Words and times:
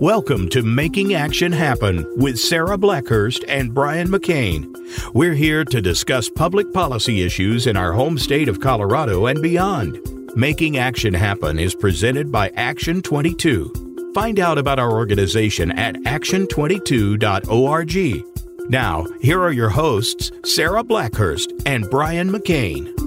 Welcome 0.00 0.48
to 0.48 0.62
Making 0.62 1.12
Action 1.12 1.52
Happen 1.52 2.10
with 2.16 2.38
Sarah 2.38 2.78
Blackhurst 2.78 3.44
and 3.46 3.74
Brian 3.74 4.08
McCain. 4.08 4.74
We're 5.12 5.34
here 5.34 5.62
to 5.66 5.82
discuss 5.82 6.30
public 6.30 6.72
policy 6.72 7.20
issues 7.20 7.66
in 7.66 7.76
our 7.76 7.92
home 7.92 8.16
state 8.16 8.48
of 8.48 8.60
Colorado 8.60 9.26
and 9.26 9.42
beyond. 9.42 9.98
Making 10.34 10.78
Action 10.78 11.12
Happen 11.12 11.58
is 11.58 11.74
presented 11.74 12.32
by 12.32 12.48
Action 12.56 13.02
22. 13.02 14.12
Find 14.14 14.40
out 14.40 14.56
about 14.56 14.78
our 14.78 14.90
organization 14.90 15.70
at 15.72 15.96
action22.org. 15.96 18.70
Now, 18.70 19.06
here 19.20 19.42
are 19.42 19.52
your 19.52 19.68
hosts, 19.68 20.30
Sarah 20.46 20.82
Blackhurst 20.82 21.52
and 21.66 21.90
Brian 21.90 22.32
McCain. 22.32 22.99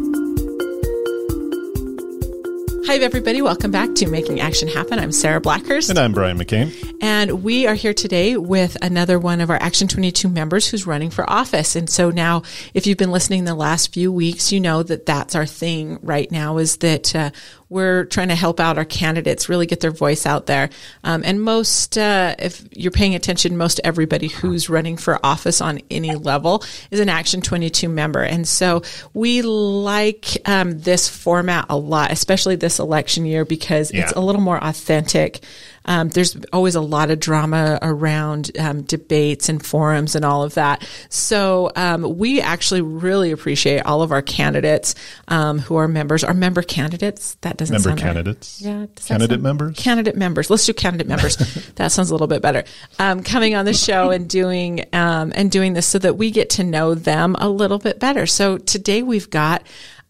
Hi, 2.85 2.97
everybody. 2.97 3.41
Welcome 3.41 3.71
back 3.71 3.95
to 3.95 4.07
Making 4.07 4.41
Action 4.41 4.67
Happen. 4.67 4.99
I'm 4.99 5.13
Sarah 5.13 5.39
Blackhurst. 5.39 5.89
And 5.89 5.97
I'm 5.97 6.11
Brian 6.11 6.37
McCain. 6.37 6.97
And 7.01 7.41
we 7.41 7.65
are 7.65 7.75
here 7.75 7.93
today 7.93 8.35
with 8.35 8.75
another 8.81 9.17
one 9.17 9.39
of 9.39 9.49
our 9.49 9.55
Action 9.55 9.87
22 9.87 10.27
members 10.27 10.67
who's 10.67 10.85
running 10.85 11.09
for 11.09 11.27
office. 11.29 11.77
And 11.77 11.89
so 11.89 12.09
now, 12.09 12.43
if 12.73 12.85
you've 12.85 12.97
been 12.97 13.11
listening 13.11 13.45
the 13.45 13.55
last 13.55 13.93
few 13.93 14.11
weeks, 14.11 14.51
you 14.51 14.59
know 14.59 14.83
that 14.83 15.05
that's 15.05 15.33
our 15.33 15.45
thing 15.45 15.97
right 16.01 16.29
now 16.29 16.57
is 16.57 16.77
that 16.77 17.15
uh, 17.15 17.31
we're 17.73 18.05
trying 18.05 18.27
to 18.27 18.35
help 18.35 18.59
out 18.59 18.77
our 18.77 18.85
candidates 18.85 19.49
really 19.49 19.65
get 19.65 19.79
their 19.79 19.91
voice 19.91 20.27
out 20.27 20.45
there. 20.45 20.69
Um, 21.03 21.23
and 21.25 21.41
most, 21.41 21.97
uh, 21.97 22.35
if 22.37 22.63
you're 22.71 22.91
paying 22.91 23.15
attention, 23.15 23.57
most 23.57 23.81
everybody 23.83 24.27
who's 24.27 24.69
running 24.69 24.95
for 24.95 25.19
office 25.25 25.59
on 25.59 25.81
any 25.89 26.13
level 26.13 26.63
is 26.91 26.99
an 26.99 27.09
Action 27.09 27.41
22 27.41 27.89
member. 27.89 28.21
And 28.21 28.47
so 28.47 28.83
we 29.15 29.41
like 29.41 30.37
um, 30.45 30.79
this 30.79 31.09
format 31.09 31.65
a 31.69 31.75
lot, 31.75 32.11
especially 32.11 32.55
this 32.55 32.77
election 32.77 33.25
year, 33.25 33.43
because 33.43 33.91
yeah. 33.91 34.03
it's 34.03 34.11
a 34.13 34.21
little 34.21 34.41
more 34.41 34.63
authentic. 34.63 35.43
Um, 35.85 36.09
there's 36.09 36.37
always 36.51 36.75
a 36.75 36.81
lot 36.81 37.11
of 37.11 37.19
drama 37.19 37.79
around 37.81 38.57
um, 38.57 38.83
debates 38.83 39.49
and 39.49 39.63
forums 39.63 40.15
and 40.15 40.23
all 40.23 40.43
of 40.43 40.53
that. 40.55 40.87
So 41.09 41.71
um, 41.75 42.17
we 42.17 42.41
actually 42.41 42.81
really 42.81 43.31
appreciate 43.31 43.81
all 43.81 44.01
of 44.01 44.11
our 44.11 44.21
candidates 44.21 44.95
um, 45.27 45.59
who 45.59 45.75
are 45.75 45.87
members, 45.87 46.23
our 46.23 46.33
member 46.33 46.61
candidates. 46.61 47.35
That 47.41 47.57
doesn't 47.57 47.73
member 47.73 47.89
sound 47.89 47.99
candidates. 47.99 48.61
Right. 48.63 48.71
Yeah, 48.71 48.85
candidate 49.05 49.41
members. 49.41 49.77
Candidate 49.77 50.15
members. 50.15 50.49
Let's 50.49 50.65
do 50.65 50.73
candidate 50.73 51.07
members. 51.07 51.35
that 51.75 51.91
sounds 51.91 52.09
a 52.09 52.13
little 52.13 52.27
bit 52.27 52.41
better. 52.41 52.63
Um, 52.99 53.23
coming 53.23 53.55
on 53.55 53.65
the 53.65 53.73
show 53.73 54.09
and 54.11 54.29
doing 54.29 54.85
um, 54.93 55.31
and 55.35 55.51
doing 55.51 55.73
this 55.73 55.87
so 55.87 55.99
that 55.99 56.17
we 56.17 56.31
get 56.31 56.51
to 56.51 56.63
know 56.63 56.93
them 56.95 57.35
a 57.39 57.49
little 57.49 57.79
bit 57.79 57.99
better. 57.99 58.25
So 58.25 58.57
today 58.57 59.03
we've 59.03 59.29
got 59.29 59.63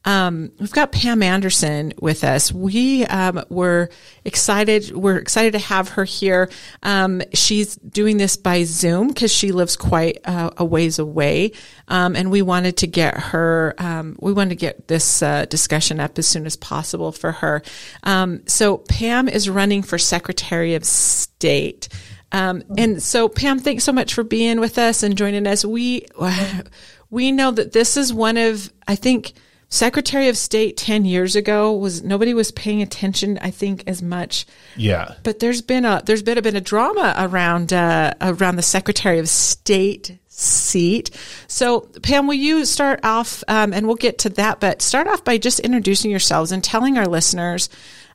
um, 0.05 0.51
we've 0.59 0.71
got 0.71 0.91
Pam 0.91 1.23
Anderson 1.23 1.93
with 1.99 2.23
us. 2.23 2.51
We 2.51 3.05
um, 3.05 3.43
were 3.49 3.89
excited. 4.25 4.91
We're 4.91 5.17
excited 5.17 5.53
to 5.53 5.59
have 5.59 5.89
her 5.89 6.03
here. 6.03 6.49
Um, 6.81 7.21
she's 7.33 7.75
doing 7.77 8.17
this 8.17 8.35
by 8.35 8.63
Zoom 8.65 9.07
because 9.07 9.31
she 9.31 9.51
lives 9.51 9.77
quite 9.77 10.19
uh, 10.25 10.51
a 10.57 10.65
ways 10.65 10.99
away, 10.99 11.53
um, 11.87 12.15
and 12.15 12.31
we 12.31 12.41
wanted 12.41 12.77
to 12.77 12.87
get 12.87 13.17
her. 13.17 13.75
Um, 13.77 14.17
we 14.19 14.33
wanted 14.33 14.49
to 14.49 14.55
get 14.55 14.87
this 14.87 15.23
uh, 15.23 15.45
discussion 15.45 15.99
up 15.99 16.19
as 16.19 16.27
soon 16.27 16.45
as 16.45 16.57
possible 16.57 17.11
for 17.13 17.31
her. 17.31 17.61
Um, 18.03 18.41
so 18.45 18.77
Pam 18.77 19.29
is 19.29 19.49
running 19.49 19.83
for 19.83 19.97
Secretary 19.97 20.75
of 20.75 20.83
State. 20.83 21.87
and 22.31 23.01
so, 23.01 23.29
Pam, 23.29 23.59
thanks 23.59 23.83
so 23.83 23.93
much 23.93 24.13
for 24.13 24.23
being 24.23 24.59
with 24.59 24.77
us 24.77 25.03
and 25.03 25.17
joining 25.17 25.47
us. 25.47 25.63
We 25.63 26.07
we 27.09 27.31
know 27.31 27.51
that 27.51 27.71
this 27.71 27.95
is 27.95 28.11
one 28.11 28.35
of 28.35 28.73
I 28.85 28.95
think 28.95 29.33
Secretary 29.73 30.27
of 30.27 30.37
State 30.37 30.77
10 30.77 31.03
years 31.03 31.35
ago 31.35 31.73
was 31.73 32.03
nobody 32.03 32.35
was 32.35 32.51
paying 32.51 32.83
attention 32.83 33.39
I 33.41 33.49
think 33.49 33.83
as 33.87 34.03
much. 34.03 34.45
Yeah. 34.77 35.15
But 35.23 35.39
there's 35.39 35.63
been 35.63 35.83
a 35.83 35.99
there's 36.05 36.21
been 36.21 36.37
a 36.37 36.43
bit 36.43 36.53
of 36.53 36.63
drama 36.63 37.15
around 37.17 37.73
uh, 37.73 38.13
around 38.21 38.57
the 38.57 38.61
Secretary 38.61 39.17
of 39.17 39.27
State 39.27 40.19
seat. 40.27 41.09
So 41.47 41.89
Pam, 42.03 42.27
will 42.27 42.35
you 42.35 42.65
start 42.65 42.99
off 43.03 43.43
um, 43.47 43.73
and 43.73 43.87
we'll 43.87 43.95
get 43.95 44.19
to 44.19 44.29
that, 44.29 44.59
but 44.59 44.83
start 44.83 45.07
off 45.07 45.23
by 45.23 45.39
just 45.39 45.59
introducing 45.59 46.11
yourselves 46.11 46.51
and 46.51 46.63
telling 46.63 46.99
our 46.99 47.07
listeners 47.07 47.67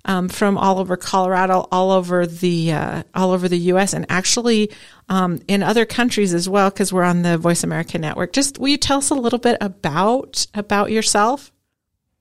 um, 0.08 0.28
from 0.28 0.56
all 0.58 0.78
over 0.78 0.96
Colorado, 0.96 1.68
all 1.70 1.92
over 1.92 2.26
the 2.26 2.72
uh, 2.72 3.02
all 3.14 3.30
over 3.30 3.46
the 3.46 3.58
U.S. 3.58 3.92
and 3.92 4.06
actually 4.08 4.72
um, 5.08 5.40
in 5.46 5.62
other 5.62 5.84
countries 5.84 6.34
as 6.34 6.48
well, 6.48 6.70
because 6.70 6.92
we're 6.92 7.04
on 7.04 7.22
the 7.22 7.36
Voice 7.38 7.62
America 7.62 7.98
Network. 7.98 8.32
Just 8.32 8.58
will 8.58 8.68
you 8.68 8.78
tell 8.78 8.98
us 8.98 9.10
a 9.10 9.14
little 9.14 9.38
bit 9.38 9.58
about 9.60 10.46
about 10.54 10.90
yourself? 10.90 11.52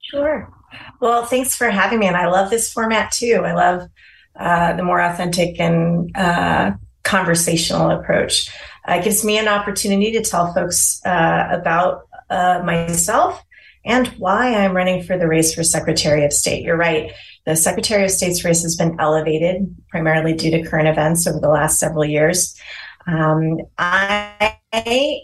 Sure. 0.02 0.54
Well, 1.00 1.26
thanks 1.26 1.56
for 1.56 1.70
having 1.70 2.00
me, 2.00 2.08
and 2.08 2.18
I 2.18 2.28
love 2.28 2.50
this 2.50 2.72
format 2.72 3.12
too. 3.12 3.42
I 3.46 3.54
love 3.54 3.90
uh, 4.36 4.74
the 4.74 4.84
more 4.84 5.00
authentic 5.00 5.60
and 5.60 6.12
uh, 6.16 6.74
conversational 7.04 7.90
approach. 7.92 8.52
Uh, 8.88 8.96
it 8.96 9.06
gives 9.06 9.24
me 9.24 9.38
an 9.38 9.48
opportunity 9.48 10.12
to 10.12 10.22
tell 10.22 10.54
folks 10.54 11.02
uh, 11.06 11.48
about 11.52 12.02
uh, 12.30 12.62
myself 12.66 13.42
and 13.86 14.08
why 14.20 14.54
I'm 14.54 14.76
running 14.76 15.04
for 15.04 15.18
the 15.18 15.28
race 15.28 15.54
for 15.54 15.64
Secretary 15.64 16.26
of 16.26 16.34
State. 16.34 16.64
You're 16.64 16.78
right. 16.78 17.14
The 17.48 17.56
Secretary 17.56 18.04
of 18.04 18.12
State's 18.12 18.44
race 18.44 18.62
has 18.64 18.76
been 18.76 19.00
elevated 19.00 19.74
primarily 19.88 20.34
due 20.34 20.52
to 20.52 20.68
current 20.68 20.90
events 20.90 21.26
over 21.26 21.40
the 21.40 21.48
last 21.48 21.80
several 21.80 22.04
years. 22.04 22.60
Um, 23.08 23.60
I 23.78 24.58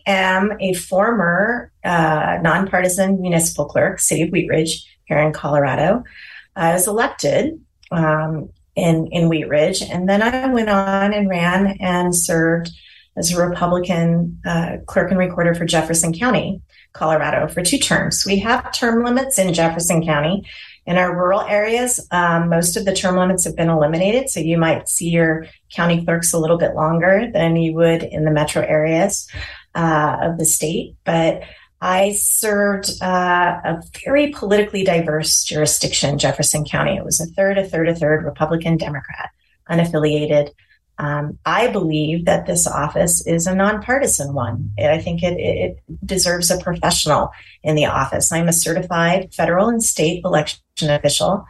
am 0.07 0.53
a 0.61 0.73
former 0.73 1.69
uh, 1.83 2.37
nonpartisan 2.41 3.21
municipal 3.21 3.65
clerk, 3.65 3.99
City 3.99 4.21
of 4.21 4.29
Wheat 4.29 4.47
Ridge, 4.47 4.87
here 5.03 5.19
in 5.19 5.33
Colorado. 5.33 6.05
I 6.55 6.71
was 6.71 6.87
elected 6.87 7.59
um, 7.91 8.47
in 8.77 9.07
in 9.07 9.27
Wheat 9.27 9.49
Ridge, 9.49 9.81
and 9.81 10.07
then 10.07 10.21
I 10.21 10.47
went 10.47 10.69
on 10.69 11.13
and 11.13 11.27
ran 11.27 11.75
and 11.81 12.15
served 12.15 12.71
as 13.17 13.33
a 13.33 13.45
Republican 13.45 14.39
uh, 14.45 14.77
clerk 14.87 15.11
and 15.11 15.19
recorder 15.19 15.53
for 15.53 15.65
Jefferson 15.65 16.13
County, 16.13 16.61
Colorado, 16.93 17.49
for 17.49 17.61
two 17.61 17.77
terms. 17.77 18.25
We 18.25 18.39
have 18.39 18.71
term 18.71 19.03
limits 19.03 19.37
in 19.37 19.53
Jefferson 19.53 20.05
County, 20.05 20.45
in 20.85 20.97
our 20.97 21.15
rural 21.15 21.41
areas, 21.41 22.05
um, 22.11 22.49
most 22.49 22.75
of 22.75 22.85
the 22.85 22.93
term 22.93 23.15
limits 23.15 23.45
have 23.45 23.55
been 23.55 23.69
eliminated. 23.69 24.29
So 24.29 24.39
you 24.39 24.57
might 24.57 24.89
see 24.89 25.09
your 25.09 25.47
county 25.73 26.03
clerks 26.03 26.33
a 26.33 26.39
little 26.39 26.57
bit 26.57 26.75
longer 26.75 27.29
than 27.31 27.55
you 27.55 27.73
would 27.73 28.03
in 28.03 28.25
the 28.25 28.31
metro 28.31 28.61
areas 28.61 29.27
uh, 29.75 30.17
of 30.21 30.37
the 30.37 30.45
state. 30.45 30.95
But 31.05 31.43
I 31.79 32.13
served 32.13 33.01
uh, 33.01 33.59
a 33.63 33.83
very 34.05 34.31
politically 34.31 34.83
diverse 34.83 35.43
jurisdiction, 35.43 36.17
Jefferson 36.17 36.63
County. 36.65 36.95
It 36.95 37.03
was 37.03 37.19
a 37.19 37.25
third, 37.27 37.57
a 37.57 37.65
third, 37.65 37.89
a 37.89 37.95
third 37.95 38.23
Republican, 38.23 38.77
Democrat, 38.77 39.31
unaffiliated. 39.69 40.51
Um, 41.03 41.37
I 41.45 41.67
believe 41.67 42.23
that 42.25 42.45
this 42.45 42.65
office 42.65 43.27
is 43.27 43.45
a 43.45 43.53
nonpartisan 43.53 44.33
one. 44.33 44.71
I 44.79 44.99
think 44.99 45.21
it, 45.21 45.37
it, 45.37 45.83
deserves 46.05 46.49
a 46.49 46.57
professional 46.57 47.31
in 47.61 47.75
the 47.75 47.87
office. 47.87 48.31
I'm 48.31 48.47
a 48.47 48.53
certified 48.53 49.33
federal 49.33 49.67
and 49.67 49.83
state 49.83 50.23
election 50.23 50.61
official. 50.81 51.45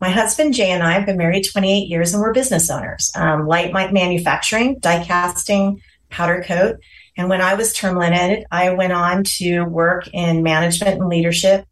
My 0.00 0.10
husband 0.10 0.54
Jay 0.54 0.70
and 0.70 0.84
I 0.84 0.92
have 0.92 1.06
been 1.06 1.16
married 1.16 1.48
28 1.50 1.88
years, 1.88 2.14
and 2.14 2.22
we're 2.22 2.32
business 2.32 2.70
owners. 2.70 3.10
Um, 3.16 3.48
light 3.48 3.72
manufacturing, 3.72 4.78
die 4.78 5.02
casting, 5.04 5.82
powder 6.08 6.44
coat. 6.46 6.76
And 7.16 7.28
when 7.28 7.40
I 7.40 7.54
was 7.54 7.72
term 7.72 7.98
limited, 7.98 8.44
I 8.52 8.70
went 8.70 8.92
on 8.92 9.24
to 9.38 9.64
work 9.64 10.06
in 10.12 10.44
management 10.44 11.00
and 11.00 11.08
leadership. 11.08 11.66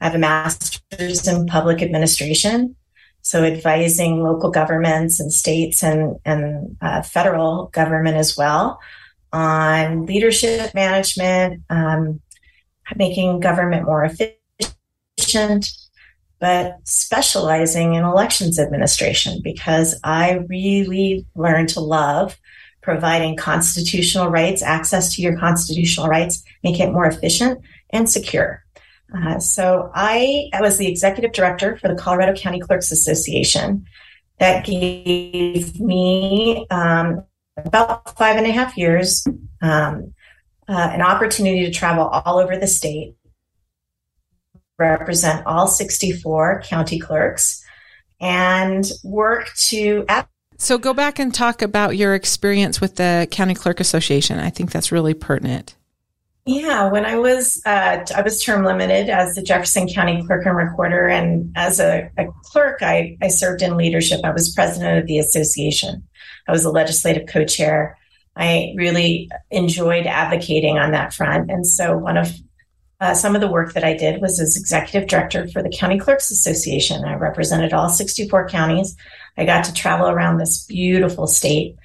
I 0.00 0.06
have 0.06 0.14
a 0.14 0.18
master's 0.18 1.28
in 1.28 1.46
public 1.46 1.82
administration 1.82 2.74
so 3.24 3.42
advising 3.42 4.22
local 4.22 4.50
governments 4.50 5.18
and 5.18 5.32
states 5.32 5.82
and, 5.82 6.18
and 6.26 6.76
uh, 6.82 7.00
federal 7.00 7.68
government 7.68 8.18
as 8.18 8.36
well 8.36 8.78
on 9.32 10.04
leadership 10.04 10.74
management, 10.74 11.62
um, 11.70 12.20
making 12.96 13.40
government 13.40 13.86
more 13.86 14.04
efficient, 14.04 15.70
but 16.38 16.76
specializing 16.84 17.94
in 17.94 18.04
elections 18.04 18.58
administration 18.58 19.40
because 19.42 19.98
I 20.04 20.44
really 20.50 21.26
learned 21.34 21.70
to 21.70 21.80
love 21.80 22.38
providing 22.82 23.36
constitutional 23.36 24.28
rights, 24.28 24.60
access 24.60 25.14
to 25.14 25.22
your 25.22 25.38
constitutional 25.38 26.08
rights, 26.08 26.44
make 26.62 26.78
it 26.78 26.92
more 26.92 27.06
efficient 27.06 27.62
and 27.88 28.08
secure. 28.08 28.63
Uh, 29.12 29.38
so 29.38 29.90
I, 29.94 30.48
I 30.52 30.60
was 30.60 30.76
the 30.76 30.86
executive 30.86 31.32
director 31.32 31.76
for 31.76 31.88
the 31.88 31.94
Colorado 31.94 32.34
County 32.34 32.60
Clerks 32.60 32.90
Association. 32.90 33.86
That 34.38 34.64
gave 34.64 35.80
me 35.80 36.66
um, 36.70 37.24
about 37.56 38.16
five 38.16 38.36
and 38.36 38.46
a 38.46 38.50
half 38.50 38.76
years 38.76 39.24
um, 39.62 40.14
uh, 40.68 40.90
an 40.92 41.02
opportunity 41.02 41.64
to 41.64 41.70
travel 41.70 42.06
all 42.06 42.38
over 42.38 42.56
the 42.56 42.66
state, 42.66 43.14
represent 44.78 45.46
all 45.46 45.66
64 45.66 46.62
county 46.64 46.98
clerks, 46.98 47.62
and 48.20 48.90
work 49.04 49.52
to. 49.68 50.04
so 50.58 50.78
go 50.78 50.94
back 50.94 51.18
and 51.18 51.34
talk 51.34 51.62
about 51.62 51.96
your 51.96 52.14
experience 52.14 52.80
with 52.80 52.96
the 52.96 53.28
County 53.30 53.54
Clerk 53.54 53.80
Association. 53.80 54.38
I 54.38 54.50
think 54.50 54.72
that's 54.72 54.90
really 54.90 55.14
pertinent. 55.14 55.76
Yeah, 56.46 56.90
when 56.90 57.06
I 57.06 57.16
was 57.16 57.62
uh, 57.64 58.04
I 58.14 58.20
was 58.20 58.42
term 58.42 58.64
limited 58.64 59.08
as 59.08 59.34
the 59.34 59.42
Jefferson 59.42 59.88
County 59.88 60.22
Clerk 60.26 60.44
and 60.44 60.54
Recorder, 60.54 61.08
and 61.08 61.50
as 61.56 61.80
a, 61.80 62.10
a, 62.18 62.26
clerk, 62.42 62.82
I, 62.82 63.16
I 63.22 63.28
served 63.28 63.62
in 63.62 63.78
leadership. 63.78 64.20
I 64.24 64.30
was 64.30 64.54
president 64.54 64.98
of 64.98 65.06
the 65.06 65.18
association. 65.18 66.06
I 66.46 66.52
was 66.52 66.66
a 66.66 66.70
legislative 66.70 67.28
co-chair. 67.28 67.96
I 68.36 68.74
really 68.76 69.30
enjoyed 69.50 70.06
advocating 70.06 70.76
on 70.76 70.90
that 70.90 71.14
front, 71.14 71.50
and 71.50 71.66
so 71.66 71.96
one 71.96 72.18
of 72.18 72.30
uh, 73.00 73.14
some 73.14 73.34
of 73.34 73.40
the 73.40 73.50
work 73.50 73.72
that 73.72 73.84
I 73.84 73.96
did 73.96 74.20
was 74.20 74.38
as 74.38 74.54
executive 74.54 75.08
director 75.08 75.48
for 75.48 75.62
the 75.62 75.74
County 75.74 75.98
Clerks 75.98 76.30
Association. 76.30 77.06
I 77.06 77.14
represented 77.14 77.72
all 77.72 77.88
64 77.88 78.48
counties. 78.50 78.94
I 79.38 79.46
got 79.46 79.64
to 79.64 79.72
travel 79.72 80.10
around 80.10 80.36
this 80.36 80.66
beautiful 80.66 81.26
state, 81.26 81.76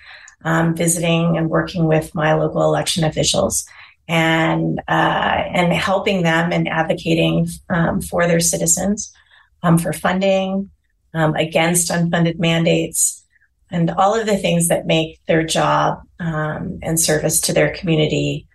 um, 0.44 0.76
visiting 0.76 1.38
and 1.38 1.50
working 1.50 1.86
with 1.86 2.14
my 2.14 2.34
local 2.34 2.64
election 2.64 3.06
officials 3.06 3.66
and 4.10 4.82
uh, 4.88 5.44
and 5.54 5.72
helping 5.72 6.24
them 6.24 6.52
and 6.52 6.68
advocating 6.68 7.48
um, 7.70 8.02
for 8.02 8.28
their 8.28 8.40
citizens 8.40 9.14
um, 9.62 9.78
for 9.78 9.94
funding 9.94 10.70
um, 11.14 11.36
against 11.36 11.92
unfunded 11.92 12.40
mandates 12.40 13.24
and 13.70 13.92
all 13.92 14.20
of 14.20 14.26
the 14.26 14.36
things 14.36 14.68
that 14.70 14.88
make 14.88 15.24
their 15.28 15.44
job 15.44 16.02
um, 16.20 16.80
and 16.82 17.00
service 17.00 17.40
to 17.40 17.54
their 17.54 17.72
community 17.76 18.48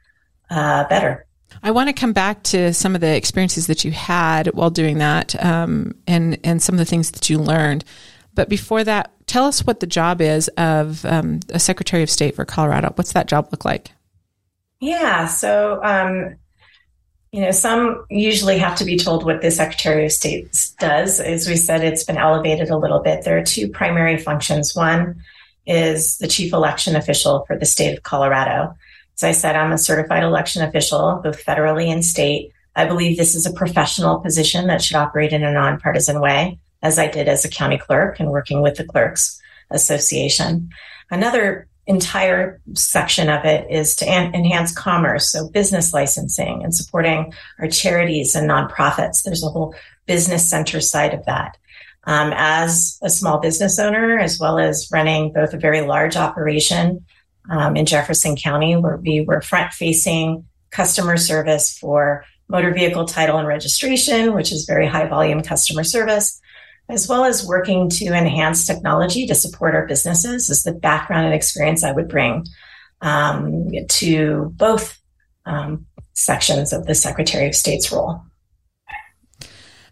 uh, 0.50 0.86
better. 0.88 1.24
I 1.62 1.70
want 1.70 1.88
to 1.88 1.92
come 1.92 2.12
back 2.12 2.42
to 2.44 2.74
some 2.74 2.96
of 2.96 3.00
the 3.00 3.14
experiences 3.14 3.68
that 3.68 3.84
you 3.84 3.92
had 3.92 4.48
while 4.48 4.70
doing 4.70 4.98
that, 4.98 5.42
um, 5.42 5.94
and 6.08 6.36
and 6.42 6.60
some 6.60 6.74
of 6.74 6.80
the 6.80 6.84
things 6.84 7.12
that 7.12 7.30
you 7.30 7.38
learned. 7.38 7.84
But 8.34 8.48
before 8.48 8.82
that, 8.82 9.12
tell 9.28 9.44
us 9.44 9.64
what 9.64 9.78
the 9.78 9.86
job 9.86 10.20
is 10.20 10.48
of 10.58 11.04
um, 11.04 11.38
a 11.50 11.60
Secretary 11.60 12.02
of 12.02 12.10
State 12.10 12.34
for 12.34 12.44
Colorado. 12.44 12.92
What's 12.96 13.12
that 13.12 13.28
job 13.28 13.48
look 13.52 13.64
like? 13.64 13.92
Yeah. 14.80 15.26
So, 15.26 15.80
um, 15.82 16.36
you 17.32 17.40
know, 17.40 17.50
some 17.50 18.04
usually 18.10 18.58
have 18.58 18.76
to 18.76 18.84
be 18.84 18.96
told 18.96 19.24
what 19.24 19.42
the 19.42 19.50
Secretary 19.50 20.04
of 20.04 20.12
State 20.12 20.56
does. 20.78 21.18
As 21.18 21.48
we 21.48 21.56
said, 21.56 21.82
it's 21.82 22.04
been 22.04 22.16
elevated 22.16 22.70
a 22.70 22.78
little 22.78 23.00
bit. 23.00 23.24
There 23.24 23.36
are 23.36 23.44
two 23.44 23.68
primary 23.68 24.18
functions. 24.18 24.76
One 24.76 25.20
is 25.66 26.18
the 26.18 26.28
chief 26.28 26.52
election 26.52 26.94
official 26.94 27.44
for 27.46 27.58
the 27.58 27.66
state 27.66 27.96
of 27.96 28.04
Colorado. 28.04 28.76
As 29.16 29.22
I 29.24 29.32
said, 29.32 29.56
I'm 29.56 29.72
a 29.72 29.78
certified 29.78 30.22
election 30.22 30.62
official, 30.62 31.20
both 31.24 31.44
federally 31.44 31.88
and 31.88 32.04
state. 32.04 32.52
I 32.76 32.84
believe 32.84 33.16
this 33.16 33.34
is 33.34 33.46
a 33.46 33.52
professional 33.52 34.20
position 34.20 34.66
that 34.66 34.82
should 34.82 34.96
operate 34.96 35.32
in 35.32 35.44
a 35.44 35.52
nonpartisan 35.52 36.20
way, 36.20 36.58
as 36.82 36.98
I 36.98 37.08
did 37.08 37.28
as 37.28 37.44
a 37.44 37.48
county 37.48 37.78
clerk 37.78 38.20
and 38.20 38.30
working 38.30 38.62
with 38.62 38.76
the 38.76 38.84
Clerks 38.84 39.40
Association. 39.70 40.70
Another 41.10 41.66
entire 41.86 42.60
section 42.74 43.28
of 43.28 43.44
it 43.44 43.70
is 43.70 43.94
to 43.96 44.08
an- 44.08 44.34
enhance 44.34 44.74
commerce, 44.74 45.30
so 45.30 45.48
business 45.50 45.92
licensing 45.92 46.62
and 46.62 46.74
supporting 46.74 47.32
our 47.58 47.68
charities 47.68 48.34
and 48.34 48.48
nonprofits. 48.48 49.22
There's 49.22 49.44
a 49.44 49.48
whole 49.48 49.74
business 50.06 50.48
center 50.48 50.80
side 50.80 51.14
of 51.14 51.24
that. 51.26 51.56
Um, 52.06 52.32
as 52.34 52.98
a 53.02 53.08
small 53.08 53.38
business 53.38 53.78
owner, 53.78 54.18
as 54.18 54.38
well 54.38 54.58
as 54.58 54.88
running 54.92 55.32
both 55.32 55.54
a 55.54 55.58
very 55.58 55.80
large 55.80 56.16
operation 56.16 57.04
um, 57.50 57.76
in 57.76 57.86
Jefferson 57.86 58.36
County, 58.36 58.76
where 58.76 58.98
we 58.98 59.22
were 59.22 59.40
front 59.40 59.72
facing 59.72 60.44
customer 60.70 61.16
service 61.16 61.76
for 61.78 62.24
motor 62.48 62.72
vehicle 62.72 63.06
title 63.06 63.38
and 63.38 63.48
registration, 63.48 64.34
which 64.34 64.52
is 64.52 64.66
very 64.66 64.86
high 64.86 65.06
volume 65.06 65.42
customer 65.42 65.84
service, 65.84 66.40
as 66.88 67.08
well 67.08 67.24
as 67.24 67.46
working 67.46 67.88
to 67.88 68.06
enhance 68.06 68.66
technology 68.66 69.26
to 69.26 69.34
support 69.34 69.74
our 69.74 69.86
businesses 69.86 70.50
is 70.50 70.62
the 70.62 70.72
background 70.72 71.26
and 71.26 71.34
experience 71.34 71.82
I 71.82 71.92
would 71.92 72.08
bring 72.08 72.44
um, 73.00 73.70
to 73.88 74.52
both 74.56 75.00
um, 75.46 75.86
sections 76.12 76.72
of 76.72 76.86
the 76.86 76.94
Secretary 76.94 77.46
of 77.46 77.54
State's 77.54 77.90
role. 77.90 78.22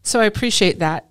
So 0.03 0.21
I 0.21 0.25
appreciate 0.25 0.81
that. 0.81 1.09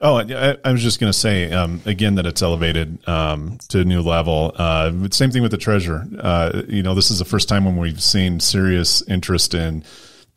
Oh, 0.00 0.16
I, 0.16 0.56
I 0.64 0.72
was 0.72 0.82
just 0.82 0.98
going 0.98 1.12
to 1.12 1.18
say 1.18 1.52
um, 1.52 1.80
again 1.86 2.16
that 2.16 2.26
it's 2.26 2.42
elevated 2.42 3.06
um, 3.08 3.58
to 3.68 3.80
a 3.80 3.84
new 3.84 4.02
level. 4.02 4.52
Uh, 4.56 4.90
same 5.12 5.30
thing 5.30 5.42
with 5.42 5.52
the 5.52 5.58
treasurer. 5.58 6.04
Uh, 6.18 6.62
you 6.66 6.82
know, 6.82 6.94
this 6.94 7.12
is 7.12 7.20
the 7.20 7.24
first 7.24 7.48
time 7.48 7.64
when 7.64 7.76
we've 7.76 8.02
seen 8.02 8.40
serious 8.40 9.06
interest 9.08 9.54
in 9.54 9.84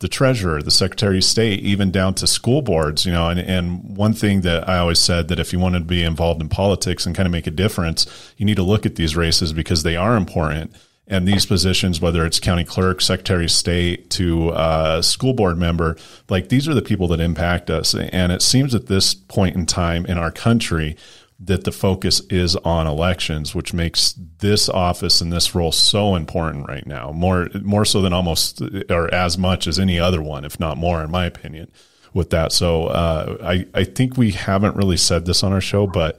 the 0.00 0.08
treasurer, 0.08 0.60
the 0.60 0.70
secretary 0.70 1.18
of 1.18 1.24
state, 1.24 1.60
even 1.60 1.90
down 1.90 2.14
to 2.14 2.26
school 2.26 2.60
boards, 2.60 3.06
you 3.06 3.12
know, 3.12 3.30
and, 3.30 3.40
and 3.40 3.96
one 3.96 4.12
thing 4.12 4.42
that 4.42 4.68
I 4.68 4.78
always 4.78 4.98
said 4.98 5.28
that 5.28 5.38
if 5.38 5.52
you 5.52 5.58
wanted 5.58 5.80
to 5.80 5.84
be 5.86 6.02
involved 6.02 6.42
in 6.42 6.50
politics 6.50 7.06
and 7.06 7.16
kind 7.16 7.26
of 7.26 7.32
make 7.32 7.46
a 7.46 7.50
difference, 7.50 8.06
you 8.36 8.44
need 8.44 8.56
to 8.56 8.62
look 8.62 8.84
at 8.84 8.96
these 8.96 9.16
races 9.16 9.54
because 9.54 9.82
they 9.82 9.96
are 9.96 10.16
important. 10.16 10.74
And 11.08 11.26
these 11.26 11.46
positions, 11.46 12.00
whether 12.00 12.26
it's 12.26 12.40
county 12.40 12.64
clerk, 12.64 13.00
secretary 13.00 13.44
of 13.44 13.52
state 13.52 14.10
to 14.10 14.50
uh, 14.50 15.00
school 15.02 15.34
board 15.34 15.56
member, 15.56 15.96
like 16.28 16.48
these 16.48 16.68
are 16.68 16.74
the 16.74 16.82
people 16.82 17.06
that 17.08 17.20
impact 17.20 17.70
us. 17.70 17.94
And 17.94 18.32
it 18.32 18.42
seems 18.42 18.74
at 18.74 18.88
this 18.88 19.14
point 19.14 19.54
in 19.54 19.66
time 19.66 20.04
in 20.06 20.18
our 20.18 20.32
country, 20.32 20.96
that 21.38 21.64
the 21.64 21.72
focus 21.72 22.20
is 22.30 22.56
on 22.56 22.86
elections, 22.86 23.54
which 23.54 23.74
makes 23.74 24.14
this 24.38 24.68
office 24.68 25.20
and 25.20 25.32
this 25.32 25.54
role 25.54 25.72
so 25.72 26.14
important 26.14 26.66
right 26.66 26.86
now, 26.86 27.12
more 27.12 27.48
more 27.62 27.84
so 27.84 28.00
than 28.00 28.12
almost 28.12 28.62
or 28.88 29.12
as 29.12 29.36
much 29.36 29.66
as 29.66 29.78
any 29.78 29.98
other 29.98 30.22
one, 30.22 30.44
if 30.44 30.58
not 30.58 30.78
more, 30.78 31.02
in 31.02 31.10
my 31.10 31.26
opinion. 31.26 31.70
With 32.14 32.30
that, 32.30 32.52
so 32.52 32.86
uh, 32.86 33.36
I 33.42 33.66
I 33.74 33.84
think 33.84 34.16
we 34.16 34.30
haven't 34.30 34.76
really 34.76 34.96
said 34.96 35.26
this 35.26 35.42
on 35.42 35.52
our 35.52 35.60
show, 35.60 35.86
but 35.86 36.18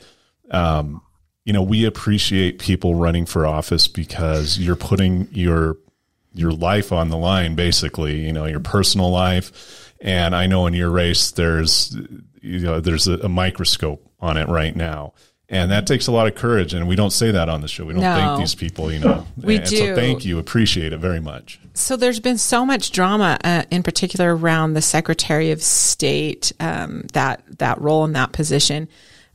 um, 0.52 1.02
you 1.44 1.54
know 1.54 1.64
we 1.64 1.86
appreciate 1.86 2.60
people 2.60 2.94
running 2.94 3.26
for 3.26 3.48
office 3.48 3.88
because 3.88 4.60
you're 4.60 4.76
putting 4.76 5.28
your 5.32 5.78
your 6.34 6.52
life 6.52 6.92
on 6.92 7.10
the 7.10 7.18
line, 7.18 7.56
basically. 7.56 8.24
You 8.24 8.34
know 8.34 8.46
your 8.46 8.60
personal 8.60 9.10
life, 9.10 9.92
and 10.00 10.36
I 10.36 10.46
know 10.46 10.68
in 10.68 10.76
your 10.76 10.92
race 10.92 11.32
there's 11.32 11.98
you 12.44 12.60
know 12.60 12.80
there's 12.80 13.08
a, 13.08 13.14
a 13.20 13.30
microscope 13.30 14.07
on 14.20 14.38
it 14.38 14.48
right 14.48 14.76
now. 14.76 15.14
And 15.50 15.72
that 15.72 15.88
takes 15.88 16.08
a 16.08 16.12
lot 16.12 16.28
of 16.28 16.36
courage, 16.36 16.74
and 16.74 16.90
we 16.90 16.98
don't 16.98 17.12
say 17.12 17.32
that 17.32 17.48
on 17.48 17.62
the 17.62 17.70
show. 17.70 17.86
We 17.86 17.94
don't 17.94 18.02
no. 18.02 18.16
thank 18.16 18.40
these 18.40 18.54
people, 18.54 18.92
you 18.92 19.00
know. 19.00 19.26
we 19.42 19.56
and 19.56 19.66
do. 19.66 19.78
So 19.78 19.96
thank 19.96 20.26
you, 20.26 20.40
appreciate 20.40 20.92
it 20.92 20.98
very 20.98 21.22
much. 21.22 21.62
So 21.74 21.96
there's 21.96 22.20
been 22.20 22.38
so 22.38 22.66
much 22.66 22.92
drama, 22.92 23.38
uh, 23.46 23.64
in 23.72 23.82
particular 23.82 24.36
around 24.36 24.74
the 24.74 24.82
Secretary 24.82 25.52
of 25.52 25.64
State, 25.64 26.52
um, 26.60 27.06
that 27.14 27.44
that 27.60 27.80
role 27.80 28.04
in 28.04 28.12
that 28.14 28.34
position. 28.34 28.90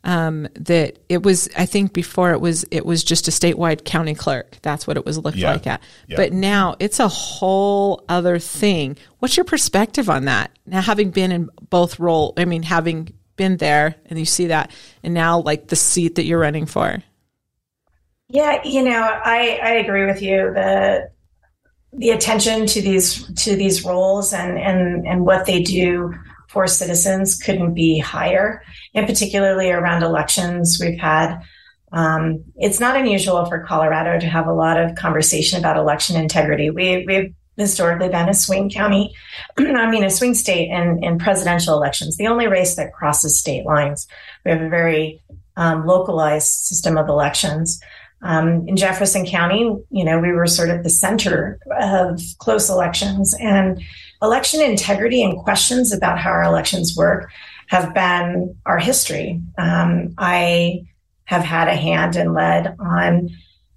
Um, 0.05 0.49
that 0.55 0.99
it 1.09 1.23
was, 1.23 1.49
I 1.57 1.65
think 1.65 1.93
before 1.93 2.33
it 2.33 2.41
was, 2.41 2.65
it 2.73 2.85
was 2.85 3.05
just 3.05 3.29
a 3.29 3.31
statewide 3.31 3.85
county 3.85 4.17
clerk. 4.17 4.59
That's 4.61 4.85
what 4.85 4.97
it 4.97 5.07
was 5.07 5.17
looked 5.17 5.37
yeah. 5.37 5.53
like 5.53 5.67
at. 5.69 5.81
Yeah. 6.09 6.17
But 6.17 6.33
now 6.33 6.75
it's 6.81 6.99
a 6.99 7.07
whole 7.07 8.05
other 8.09 8.41
thing. 8.41 8.97
What's 9.21 9.37
your 9.37 9.45
perspective 9.45 10.11
on 10.11 10.25
that? 10.25 10.51
Now, 10.67 10.81
having 10.81 11.11
been 11.11 11.31
in 11.31 11.51
both 11.71 12.01
role, 12.01 12.35
I 12.37 12.47
mean, 12.47 12.65
having 12.65 13.15
been 13.37 13.57
there 13.57 13.95
and 14.07 14.19
you 14.19 14.25
see 14.25 14.47
that 14.47 14.71
and 15.03 15.15
now 15.15 15.41
like 15.41 15.69
the 15.69 15.77
seat 15.77 16.17
that 16.17 16.25
you're 16.25 16.39
running 16.39 16.67
for. 16.67 17.03
Yeah 18.29 18.63
you 18.65 18.83
know 18.83 19.01
i 19.25 19.61
i 19.63 19.71
agree 19.73 20.07
with 20.07 20.23
you. 20.23 20.53
The 20.55 21.11
the 21.93 22.11
attention 22.11 22.67
to 22.67 22.81
these 22.81 23.27
to 23.45 23.55
these 23.55 23.85
roles 23.85 24.33
and 24.33 24.59
and 24.59 25.07
and 25.07 25.27
what 25.27 25.47
they 25.47 25.63
do 25.63 26.15
for 26.49 26.67
citizens 26.67 27.39
couldn't 27.39 27.75
be 27.75 27.99
higher 27.99 28.63
and 28.95 29.07
particularly 29.07 29.71
around 29.71 30.03
elections 30.03 30.79
we've 30.81 30.99
had. 30.99 31.41
Um, 31.93 32.45
it's 32.57 32.81
not 32.81 32.97
unusual 32.97 33.45
for 33.47 33.65
colorado 33.65 34.19
to 34.19 34.27
have 34.27 34.47
a 34.47 34.53
lot 34.53 34.81
of 34.81 34.95
conversation 34.95 35.59
about 35.59 35.77
election 35.77 36.17
integrity. 36.17 36.71
We 36.71 37.05
we've 37.07 37.35
historically 37.57 38.09
been 38.09 38.29
a 38.29 38.35
swing 38.35 38.71
county, 38.71 39.15
I 39.59 39.91
mean, 39.91 40.05
a 40.05 40.11
swing 40.11 40.35
state 40.35 40.71
in, 40.71 41.03
in 41.03 41.19
presidential 41.19 41.75
elections, 41.75 42.17
the 42.17 42.27
only 42.27 42.47
race 42.47 42.77
that 42.77 42.93
crosses 42.93 43.39
state 43.39 43.65
lines. 43.65 44.07
We 44.45 44.51
have 44.51 44.63
a 44.63 44.69
very 44.69 45.23
um, 45.57 45.87
localized 45.87 46.49
system 46.49 46.97
of 46.97 47.09
elections. 47.09 47.81
Um, 48.23 48.69
in 48.69 48.77
Jefferson 48.77 49.27
County, 49.27 49.77
you 49.91 50.05
know, 50.05 50.21
we 50.21 50.33
were 50.33 50.47
sort 50.47 50.71
of 50.71 50.85
the 50.85 50.91
center 50.91 51.59
of 51.81 52.21
close 52.39 52.71
elections 52.71 53.35
and 53.41 53.83
election 54.23 54.61
integrity 54.61 55.23
and 55.23 55.37
questions 55.37 55.93
about 55.93 56.19
how 56.19 56.31
our 56.31 56.45
elections 56.45 56.97
work 56.97 57.31
have 57.67 57.93
been 57.95 58.57
our 58.65 58.79
history. 58.79 59.41
Um, 59.59 60.15
I 60.19 60.87
have 61.25 61.43
had 61.43 61.69
a 61.69 61.75
hand 61.75 62.15
and 62.17 62.33
led 62.33 62.77
on 62.79 63.31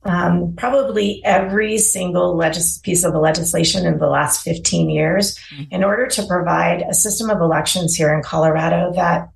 um, 0.05 0.53
probably 0.55 1.21
every 1.25 1.77
single 1.77 2.37
legis- 2.37 2.77
piece 2.79 3.03
of 3.03 3.11
the 3.11 3.19
legislation 3.19 3.85
in 3.85 3.97
the 3.97 4.07
last 4.07 4.43
15 4.43 4.89
years 4.89 5.37
mm-hmm. 5.53 5.63
in 5.71 5.83
order 5.83 6.07
to 6.07 6.25
provide 6.27 6.83
a 6.83 6.93
system 6.93 7.29
of 7.29 7.41
elections 7.41 7.95
here 7.95 8.13
in 8.13 8.21
Colorado 8.21 8.93
that 8.93 9.29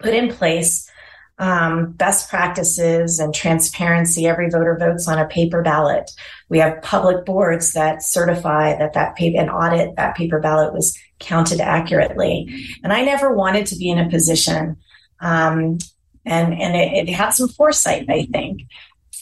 put 0.00 0.12
in 0.12 0.34
place 0.34 0.90
um, 1.38 1.92
best 1.92 2.28
practices 2.28 3.18
and 3.18 3.34
transparency. 3.34 4.26
Every 4.26 4.50
voter 4.50 4.76
votes 4.78 5.08
on 5.08 5.18
a 5.18 5.26
paper 5.26 5.62
ballot. 5.62 6.10
We 6.48 6.58
have 6.58 6.82
public 6.82 7.24
boards 7.24 7.72
that 7.72 8.02
certify 8.02 8.76
that 8.78 8.92
that 8.92 9.16
paper 9.16 9.40
and 9.40 9.50
audit 9.50 9.96
that 9.96 10.16
paper 10.16 10.40
ballot 10.40 10.74
was 10.74 10.96
counted 11.20 11.60
accurately. 11.60 12.48
And 12.82 12.92
I 12.92 13.02
never 13.02 13.34
wanted 13.34 13.66
to 13.66 13.76
be 13.76 13.88
in 13.88 13.98
a 13.98 14.10
position, 14.10 14.76
um, 15.20 15.78
and 16.24 16.54
and 16.54 16.76
it, 16.76 17.08
it 17.08 17.12
had 17.12 17.30
some 17.30 17.48
foresight, 17.48 18.06
I 18.08 18.26
think, 18.30 18.62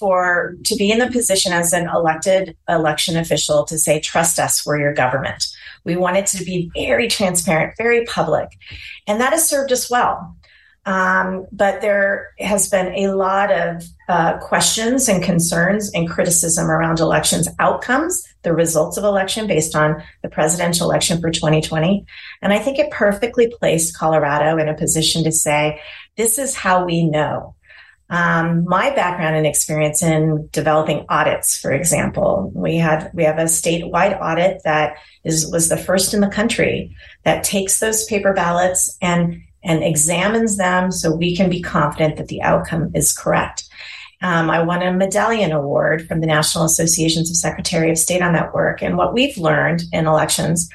for 0.01 0.57
to 0.65 0.75
be 0.75 0.91
in 0.91 0.99
the 0.99 1.11
position 1.11 1.53
as 1.53 1.73
an 1.73 1.89
elected 1.89 2.57
election 2.69 3.17
official 3.17 3.65
to 3.67 3.79
say, 3.79 4.01
trust 4.01 4.41
us, 4.41 4.67
we're 4.67 4.81
your 4.81 4.95
government. 4.95 5.45
We 5.85 5.97
want 5.97 6.17
it 6.17 6.27
to 6.29 6.45
be 6.45 6.71
very 6.75 7.07
transparent, 7.07 7.75
very 7.79 8.05
public. 8.07 8.49
And 9.07 9.21
that 9.21 9.33
has 9.33 9.49
served 9.49 9.71
us 9.71 9.89
well. 9.89 10.35
Um, 10.87 11.47
but 11.53 11.83
there 11.83 12.31
has 12.39 12.71
been 12.71 12.95
a 12.95 13.15
lot 13.15 13.53
of 13.53 13.85
uh, 14.09 14.39
questions 14.39 15.09
and 15.09 15.23
concerns 15.23 15.91
and 15.93 16.09
criticism 16.09 16.71
around 16.71 17.01
elections 17.01 17.47
outcomes, 17.59 18.27
the 18.43 18.55
results 18.55 18.97
of 18.97 19.05
election 19.05 19.47
based 19.47 19.77
on 19.77 20.03
the 20.23 20.31
presidential 20.31 20.91
election 20.91 21.21
for 21.21 21.31
2020. 21.31 22.05
And 22.41 22.53
I 22.53 22.59
think 22.59 22.79
it 22.79 22.91
perfectly 22.91 23.53
placed 23.61 23.97
Colorado 23.97 24.57
in 24.57 24.69
a 24.69 24.77
position 24.77 25.23
to 25.25 25.33
say, 25.33 25.81
this 26.17 26.39
is 26.39 26.57
how 26.57 26.87
we 26.87 27.07
know. 27.07 27.55
Um, 28.11 28.65
my 28.67 28.91
background 28.91 29.37
and 29.37 29.47
experience 29.47 30.03
in 30.03 30.49
developing 30.51 31.07
audits, 31.09 31.57
for 31.57 31.71
example, 31.71 32.51
we 32.55 32.77
had 32.77 33.11
we 33.15 33.23
have 33.23 33.39
a 33.39 33.45
statewide 33.45 34.21
audit 34.21 34.63
that 34.65 34.97
is 35.25 35.49
was 35.51 35.69
the 35.69 35.77
first 35.77 36.13
in 36.13 36.21
the 36.21 36.29
country 36.29 36.95
that 37.25 37.45
takes 37.45 37.79
those 37.79 38.05
paper 38.07 38.33
ballots 38.33 38.97
and 39.01 39.41
and 39.63 39.85
examines 39.85 40.57
them 40.57 40.91
so 40.91 41.15
we 41.15 41.37
can 41.37 41.49
be 41.49 41.63
confident 41.63 42.17
that 42.17 42.29
the 42.29 42.43
outcome 42.43 42.91
is 42.95 43.13
correct. 43.13 43.69
Um, 44.23 44.51
I 44.51 44.63
won 44.63 44.83
a 44.83 44.93
medallion 44.93 45.53
award 45.53 46.07
from 46.07 46.21
the 46.21 46.27
National 46.27 46.65
Associations 46.65 47.31
of 47.31 47.37
Secretary 47.37 47.91
of 47.91 47.99
State 47.99 48.23
on 48.23 48.35
that 48.35 48.53
work. 48.53 48.83
And 48.83 48.97
what 48.97 49.15
we've 49.15 49.39
learned 49.39 49.85
in 49.93 50.07
elections 50.07 50.69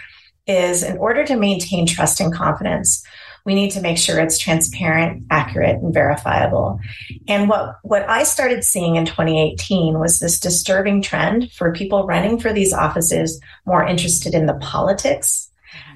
is 0.48 0.84
in 0.84 0.98
order 0.98 1.26
to 1.26 1.36
maintain 1.36 1.86
trust 1.86 2.20
and 2.20 2.34
confidence, 2.34 3.04
we 3.46 3.54
need 3.54 3.70
to 3.72 3.82
make 3.82 3.98
sure 3.98 4.20
it's 4.20 4.40
transparent, 4.40 5.24
accurate, 5.30 5.78
and 5.78 5.94
verifiable. 5.94 6.80
And 7.28 7.48
what, 7.48 7.76
what 7.84 8.10
I 8.10 8.24
started 8.24 8.64
seeing 8.64 8.96
in 8.96 9.06
2018 9.06 10.00
was 10.00 10.20
this 10.20 10.40
disturbing 10.40 11.04
trend 11.04 11.52
for 11.52 11.72
people 11.72 12.08
running 12.08 12.40
for 12.40 12.52
these 12.52 12.74
offices 12.74 13.40
more 13.66 13.86
interested 13.86 14.34
in 14.34 14.48
the 14.48 14.56
politics 14.56 15.52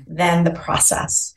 than 0.05 0.43
the 0.43 0.51
process. 0.51 1.33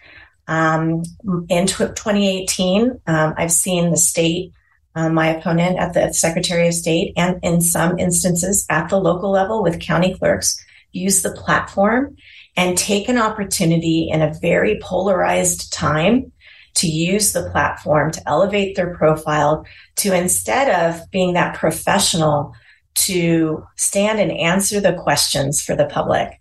Um, 0.49 1.03
in 1.49 1.67
2018, 1.67 3.01
um, 3.07 3.35
I've 3.39 3.53
seen 3.53 3.91
the 3.91 3.97
state, 3.97 4.53
um, 4.95 5.15
my 5.15 5.29
opponent 5.29 5.79
at 5.79 5.95
the 5.95 6.13
Secretary 6.13 6.69
of 6.69 6.75
State, 6.75 7.15
and 7.17 7.39
in 7.43 7.63
some 7.63 7.99
instances 7.99 8.67
at 8.69 8.91
the 8.91 9.01
local 9.01 9.31
level 9.31 9.63
with 9.63 9.81
county 9.81 10.15
clerks, 10.15 10.63
use 10.93 11.23
the 11.23 11.33
platform 11.33 12.17
and 12.57 12.77
take 12.77 13.09
an 13.09 13.19
opportunity 13.19 14.09
in 14.11 14.23
a 14.23 14.35
very 14.41 14.79
polarized 14.83 15.73
time 15.73 16.33
to 16.75 16.87
use 16.87 17.33
the 17.33 17.49
platform 17.51 18.11
to 18.11 18.29
elevate 18.29 18.77
their 18.77 18.95
profile 18.95 19.67
to 19.97 20.15
instead 20.15 20.69
of 20.71 21.11
being 21.11 21.35
that 21.35 21.55
professional 21.57 22.55
to 22.95 23.67
stand 23.77 24.21
and 24.21 24.33
answer 24.33 24.81
the 24.81 24.95
questions 24.95 25.63
for 25.63 25.75
the 25.75 25.87
public, 25.87 26.39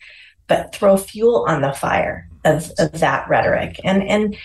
but 0.48 0.74
throw 0.74 0.98
fuel 0.98 1.46
on 1.48 1.62
the 1.62 1.74
fire 1.74 2.27
of, 2.44 2.72
of 2.77 3.00
that 3.00 3.27
rhetoric. 3.30 3.80
And, 3.84 4.03
and 4.03 4.36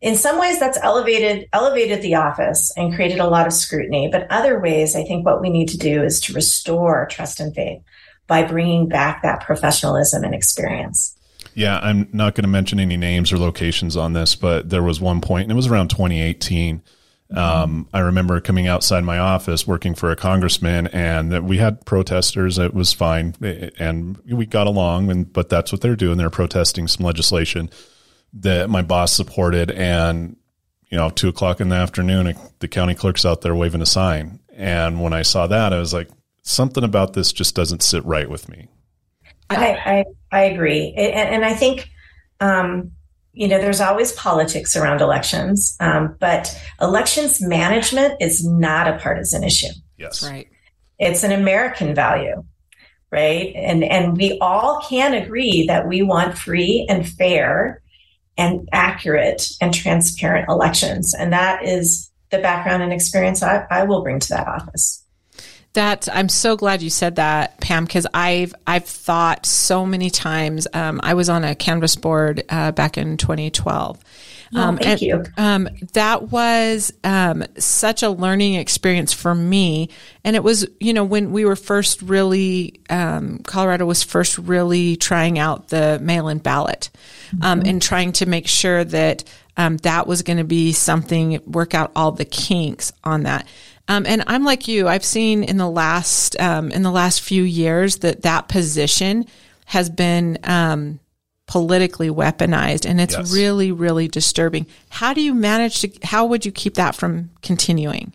in 0.00 0.16
some 0.16 0.38
ways 0.38 0.60
that's 0.60 0.78
elevated, 0.82 1.48
elevated 1.52 2.02
the 2.02 2.16
office 2.16 2.72
and 2.76 2.94
created 2.94 3.20
a 3.20 3.28
lot 3.28 3.46
of 3.46 3.54
scrutiny. 3.54 4.08
But 4.12 4.26
other 4.30 4.60
ways, 4.60 4.94
I 4.94 5.04
think 5.04 5.24
what 5.24 5.40
we 5.40 5.48
need 5.48 5.68
to 5.68 5.78
do 5.78 6.02
is 6.02 6.20
to 6.22 6.34
restore 6.34 7.06
trust 7.10 7.40
and 7.40 7.54
faith 7.54 7.82
by 8.26 8.42
bringing 8.42 8.88
back 8.88 9.22
that 9.22 9.40
professionalism 9.40 10.24
and 10.24 10.34
experience. 10.34 11.13
Yeah, 11.54 11.78
I'm 11.78 12.08
not 12.12 12.34
going 12.34 12.42
to 12.42 12.48
mention 12.48 12.80
any 12.80 12.96
names 12.96 13.32
or 13.32 13.38
locations 13.38 13.96
on 13.96 14.12
this, 14.12 14.34
but 14.34 14.68
there 14.68 14.82
was 14.82 15.00
one 15.00 15.20
point, 15.20 15.44
and 15.44 15.52
it 15.52 15.54
was 15.54 15.68
around 15.68 15.88
2018. 15.90 16.82
Um, 17.34 17.88
I 17.92 18.00
remember 18.00 18.40
coming 18.40 18.66
outside 18.66 19.02
my 19.02 19.18
office 19.18 19.66
working 19.66 19.94
for 19.94 20.10
a 20.10 20.16
congressman, 20.16 20.88
and 20.88 21.46
we 21.46 21.58
had 21.58 21.84
protesters. 21.84 22.58
It 22.58 22.74
was 22.74 22.92
fine, 22.92 23.34
and 23.78 24.18
we 24.18 24.46
got 24.46 24.66
along. 24.66 25.10
And 25.10 25.32
but 25.32 25.48
that's 25.48 25.72
what 25.72 25.80
they're 25.80 25.96
doing. 25.96 26.16
They're 26.16 26.30
protesting 26.30 26.86
some 26.86 27.04
legislation 27.06 27.70
that 28.34 28.70
my 28.70 28.82
boss 28.82 29.12
supported. 29.12 29.70
And 29.70 30.36
you 30.90 30.98
know, 30.98 31.10
two 31.10 31.28
o'clock 31.28 31.60
in 31.60 31.70
the 31.70 31.76
afternoon, 31.76 32.36
the 32.60 32.68
county 32.68 32.94
clerk's 32.94 33.24
out 33.24 33.40
there 33.40 33.54
waving 33.54 33.82
a 33.82 33.86
sign. 33.86 34.38
And 34.52 35.02
when 35.02 35.12
I 35.12 35.22
saw 35.22 35.46
that, 35.48 35.72
I 35.72 35.80
was 35.80 35.92
like, 35.92 36.08
something 36.42 36.84
about 36.84 37.14
this 37.14 37.32
just 37.32 37.56
doesn't 37.56 37.82
sit 37.82 38.04
right 38.04 38.30
with 38.30 38.48
me. 38.48 38.68
I 39.50 39.72
I, 39.72 40.04
I 40.32 40.42
agree, 40.44 40.94
and, 40.96 41.34
and 41.36 41.44
I 41.44 41.54
think. 41.54 41.90
Um, 42.40 42.92
you 43.36 43.48
know, 43.48 43.58
there's 43.58 43.80
always 43.80 44.12
politics 44.12 44.76
around 44.76 45.00
elections, 45.00 45.76
um, 45.80 46.16
but 46.20 46.56
elections 46.80 47.42
management 47.42 48.14
is 48.20 48.46
not 48.46 48.86
a 48.86 48.96
partisan 48.98 49.42
issue. 49.42 49.72
Yes. 49.98 50.22
Right. 50.22 50.48
It's 50.98 51.24
an 51.24 51.32
American 51.32 51.94
value, 51.94 52.44
right? 53.10 53.52
And 53.56 53.82
and 53.82 54.16
we 54.16 54.38
all 54.40 54.80
can 54.88 55.14
agree 55.14 55.66
that 55.66 55.88
we 55.88 56.02
want 56.02 56.38
free 56.38 56.86
and 56.88 57.08
fair 57.08 57.82
and 58.36 58.68
accurate 58.72 59.48
and 59.60 59.74
transparent 59.74 60.48
elections. 60.48 61.14
And 61.14 61.32
that 61.32 61.64
is 61.64 62.10
the 62.30 62.38
background 62.38 62.82
and 62.82 62.92
experience 62.92 63.42
I, 63.42 63.66
I 63.70 63.84
will 63.84 64.02
bring 64.02 64.20
to 64.20 64.28
that 64.30 64.48
office. 64.48 65.03
That 65.74 66.08
I'm 66.12 66.28
so 66.28 66.56
glad 66.56 66.82
you 66.82 66.90
said 66.90 67.16
that, 67.16 67.60
Pam, 67.60 67.84
because 67.84 68.06
I've 68.14 68.54
I've 68.66 68.84
thought 68.84 69.44
so 69.44 69.84
many 69.84 70.08
times. 70.08 70.68
Um, 70.72 71.00
I 71.02 71.14
was 71.14 71.28
on 71.28 71.44
a 71.44 71.54
canvas 71.54 71.96
board 71.96 72.44
uh, 72.48 72.72
back 72.72 72.96
in 72.96 73.16
2012. 73.16 73.98
Um, 74.54 74.76
thank 74.76 74.88
and, 74.88 75.02
you. 75.02 75.24
Um, 75.36 75.68
that 75.94 76.30
was 76.30 76.92
um, 77.02 77.44
such 77.58 78.02
a 78.02 78.10
learning 78.10 78.54
experience 78.54 79.12
for 79.12 79.34
me, 79.34 79.88
and 80.22 80.36
it 80.36 80.44
was 80.44 80.66
you 80.78 80.92
know 80.92 81.04
when 81.04 81.32
we 81.32 81.44
were 81.44 81.56
first 81.56 82.02
really 82.02 82.80
um, 82.88 83.40
Colorado 83.40 83.84
was 83.84 84.02
first 84.02 84.38
really 84.38 84.96
trying 84.96 85.38
out 85.38 85.68
the 85.68 85.98
mail-in 86.00 86.38
ballot, 86.38 86.90
um, 87.42 87.60
mm-hmm. 87.60 87.68
and 87.68 87.82
trying 87.82 88.12
to 88.12 88.26
make 88.26 88.46
sure 88.46 88.84
that 88.84 89.24
um, 89.56 89.76
that 89.78 90.06
was 90.06 90.22
going 90.22 90.36
to 90.36 90.44
be 90.44 90.72
something 90.72 91.40
work 91.46 91.74
out 91.74 91.90
all 91.96 92.12
the 92.12 92.24
kinks 92.24 92.92
on 93.02 93.24
that. 93.24 93.46
Um, 93.88 94.06
and 94.06 94.24
I'm 94.26 94.44
like 94.44 94.66
you. 94.66 94.88
I've 94.88 95.04
seen 95.04 95.44
in 95.44 95.56
the 95.56 95.68
last 95.68 96.40
um, 96.40 96.70
in 96.70 96.82
the 96.82 96.90
last 96.90 97.20
few 97.20 97.42
years 97.42 97.98
that 97.98 98.22
that 98.22 98.48
position 98.48 99.26
has 99.66 99.90
been 99.90 100.38
um, 100.44 101.00
politically 101.46 102.08
weaponized, 102.08 102.88
and 102.88 103.00
it's 103.00 103.16
yes. 103.16 103.32
really 103.32 103.72
really 103.72 104.08
disturbing. 104.08 104.66
How 104.88 105.12
do 105.12 105.20
you 105.20 105.34
manage 105.34 105.80
to? 105.82 105.90
How 106.02 106.24
would 106.26 106.46
you 106.46 106.52
keep 106.52 106.74
that 106.74 106.94
from 106.94 107.30
continuing? 107.42 108.14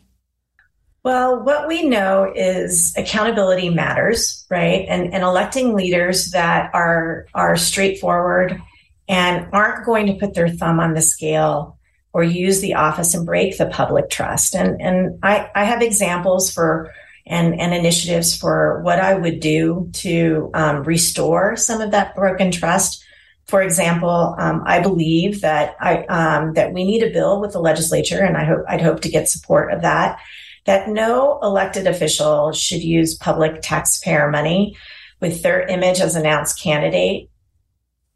Well, 1.04 1.44
what 1.44 1.68
we 1.68 1.88
know 1.88 2.32
is 2.36 2.94
accountability 2.98 3.70
matters, 3.70 4.46
right? 4.50 4.86
And 4.90 5.14
and 5.14 5.24
electing 5.24 5.76
leaders 5.76 6.32
that 6.32 6.72
are 6.74 7.28
are 7.36 7.56
straightforward 7.56 8.60
and 9.08 9.48
aren't 9.54 9.86
going 9.86 10.08
to 10.08 10.14
put 10.14 10.34
their 10.34 10.50
thumb 10.50 10.80
on 10.80 10.94
the 10.94 11.02
scale 11.02 11.79
or 12.14 12.24
use 12.24 12.62
the 12.62 12.74
office 12.74 13.14
and 13.14 13.26
break 13.26 13.58
the 13.58 13.68
public 13.68 14.10
trust. 14.10 14.56
And 14.56 14.82
and 14.82 15.20
I, 15.24 15.50
I 15.56 15.64
have 15.66 15.82
examples 15.82 16.52
for 16.52 16.92
and, 17.30 17.60
and 17.60 17.74
initiatives 17.74 18.36
for 18.36 18.82
what 18.82 19.00
I 19.00 19.14
would 19.14 19.40
do 19.40 19.90
to 19.94 20.50
um, 20.56 20.84
restore 20.84 21.56
some 21.56 21.80
of 21.80 21.92
that 21.92 22.16
broken 22.16 22.52
trust. 22.52 23.04
For 23.46 23.62
example, 23.62 24.36
um, 24.38 24.64
I 24.66 24.80
believe 24.80 25.42
that 25.42 25.76
I 25.80 26.04
um, 26.06 26.54
that 26.54 26.74
we 26.74 26.84
need 26.84 27.04
a 27.04 27.12
bill 27.12 27.40
with 27.40 27.54
the 27.54 27.60
legislature, 27.60 28.24
and 28.24 28.36
I 28.38 28.44
hope 28.44 28.64
I'd 28.68 28.82
hope 28.82 29.02
to 29.02 29.10
get 29.10 29.30
support 29.30 29.72
of 29.72 29.82
that. 29.82 30.20
That 30.66 30.90
no 30.90 31.40
elected 31.42 31.88
official 31.88 32.52
should 32.52 32.84
use 32.84 33.16
public 33.16 33.62
taxpayer 33.62 34.30
money 34.30 34.76
with 35.20 35.42
their 35.42 35.62
image 35.62 36.00
as 36.00 36.16
announced 36.16 36.62
candidate 36.62 37.30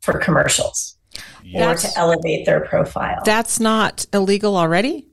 for 0.02 0.20
commercials 0.20 0.93
or 1.54 1.76
to 1.76 1.88
elevate 1.96 2.46
their 2.46 2.62
profile. 2.62 3.22
That's 3.26 3.60
not 3.60 4.06
illegal 4.14 4.58
already? 4.58 5.08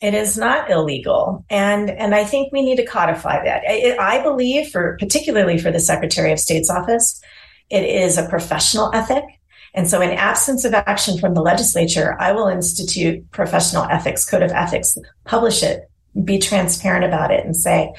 It 0.00 0.14
is 0.14 0.36
not 0.36 0.70
illegal. 0.70 1.44
And, 1.48 1.90
and 1.90 2.14
I 2.14 2.24
think 2.24 2.52
we 2.52 2.62
need 2.62 2.76
to 2.76 2.84
codify 2.84 3.42
that. 3.44 3.62
I, 3.66 3.96
I 3.98 4.22
believe 4.22 4.68
for, 4.68 4.96
particularly 4.98 5.56
for 5.58 5.70
the 5.70 5.80
Secretary 5.80 6.32
of 6.32 6.38
State's 6.38 6.68
office, 6.68 7.22
it 7.70 7.84
is 7.84 8.18
a 8.18 8.28
professional 8.28 8.90
ethic. 8.94 9.24
And 9.72 9.88
so 9.88 10.00
in 10.00 10.10
absence 10.10 10.64
of 10.64 10.74
action 10.74 11.18
from 11.18 11.34
the 11.34 11.42
legislature, 11.42 12.16
I 12.20 12.32
will 12.32 12.48
institute 12.48 13.30
professional 13.30 13.84
ethics, 13.84 14.28
code 14.28 14.42
of 14.42 14.52
ethics, 14.52 14.96
publish 15.24 15.62
it, 15.62 15.90
be 16.22 16.38
transparent 16.38 17.04
about 17.04 17.32
it 17.32 17.44
and 17.44 17.56
say, 17.56 17.92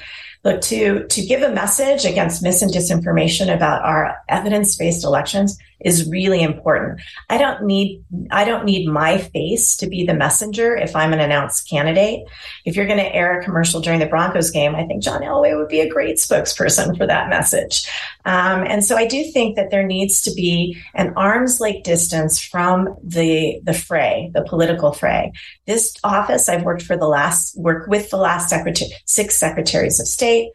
look, 0.46 0.62
to, 0.62 1.06
to 1.08 1.26
give 1.26 1.42
a 1.42 1.52
message 1.52 2.06
against 2.06 2.44
mis 2.44 2.62
and 2.62 2.72
disinformation 2.72 3.54
about 3.54 3.84
our 3.84 4.16
evidence-based 4.30 5.04
elections 5.04 5.58
is 5.82 6.10
really 6.10 6.42
important. 6.42 7.02
I 7.30 7.38
don't 7.38 7.64
need 7.64 8.04
I 8.32 8.46
don't 8.46 8.66
need 8.66 8.88
my 8.88 9.18
face 9.18 9.76
to 9.78 9.88
be 9.88 10.06
the 10.06 10.14
messenger 10.14 10.76
if 10.76 10.96
I'm 10.96 11.14
an 11.14 11.20
announced 11.20 11.70
candidate. 11.70 12.22
If 12.66 12.76
you're 12.76 12.88
going 12.88 13.00
to 13.00 13.16
air 13.16 13.40
a 13.40 13.44
commercial 13.44 13.82
during 13.82 14.00
the 14.00 14.06
Broncos 14.06 14.52
game, 14.52 14.76
I 14.76 14.86
think 14.86 15.04
John 15.04 15.22
Elway 15.22 15.56
would 15.58 15.68
be 15.68 15.82
a 15.82 15.90
great 15.90 16.16
spokesperson 16.16 16.98
for 16.98 17.06
that 17.06 17.30
message. 17.30 17.88
Um, 18.24 18.64
and 18.68 18.84
so 18.84 18.96
I 18.96 19.06
do 19.06 19.30
think 19.32 19.58
that 19.58 19.70
there 19.70 19.86
needs 19.86 20.22
to 20.24 20.34
be 20.34 20.82
an 20.96 21.14
arm's 21.16 21.60
length 21.60 21.84
distance 21.84 22.42
from 22.42 22.96
the 23.04 23.60
the 23.64 23.74
fray, 23.74 24.32
the 24.34 24.44
political 24.44 24.94
fray. 24.94 25.34
This 25.68 25.96
office 26.04 26.48
I've 26.48 26.64
worked 26.64 26.84
for 26.84 26.98
the 26.98 27.08
last 27.08 27.58
work 27.60 27.88
with 27.88 28.10
the 28.10 28.18
last 28.18 28.50
secretary 28.50 28.92
six 29.06 29.38
secretaries 29.38 30.00
of 30.00 30.08
state 30.08 30.35
state. 30.36 30.52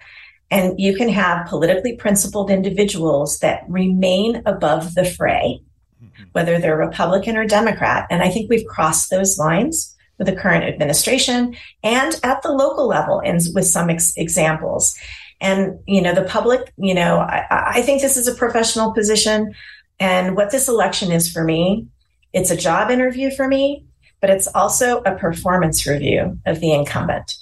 And 0.51 0.81
you 0.81 0.97
can 0.97 1.09
have 1.09 1.47
politically 1.47 1.95
principled 1.97 2.51
individuals 2.51 3.39
that 3.39 3.63
remain 3.69 4.43
above 4.47 4.95
the 4.95 5.05
fray, 5.05 5.63
mm-hmm. 6.03 6.25
whether 6.33 6.59
they're 6.59 6.77
Republican 6.77 7.37
or 7.37 7.47
Democrat. 7.47 8.07
And 8.11 8.23
I 8.23 8.31
think 8.31 8.51
we've 8.51 8.67
crossed 8.67 9.11
those 9.11 9.39
lines 9.39 9.97
with 10.19 10.27
the 10.27 10.35
current 10.35 10.65
administration 10.65 11.57
and 11.83 12.21
at 12.25 12.43
the 12.43 12.53
local 12.53 12.89
level 12.89 13.23
and 13.25 13.41
with 13.55 13.67
some 13.67 13.91
ex- 13.91 14.13
examples. 14.17 14.99
And, 15.41 15.79
you 15.87 16.03
know, 16.03 16.15
the 16.15 16.25
public, 16.25 16.73
you 16.77 16.95
know, 16.95 17.19
I, 17.19 17.47
I 17.77 17.83
think 17.83 18.03
this 18.03 18.17
is 18.17 18.29
a 18.29 18.35
professional 18.35 18.93
position. 18.93 19.55
And 19.99 20.37
what 20.37 20.51
this 20.51 20.69
election 20.69 21.13
is 21.13 21.31
for 21.31 21.45
me, 21.45 21.87
it's 22.33 22.51
a 22.51 22.57
job 22.57 22.91
interview 22.91 23.31
for 23.31 23.47
me, 23.49 23.87
but 24.21 24.31
it's 24.31 24.49
also 24.49 25.01
a 25.03 25.17
performance 25.17 25.87
review 25.87 26.39
of 26.45 26.61
the 26.61 26.73
incumbent. 26.73 27.35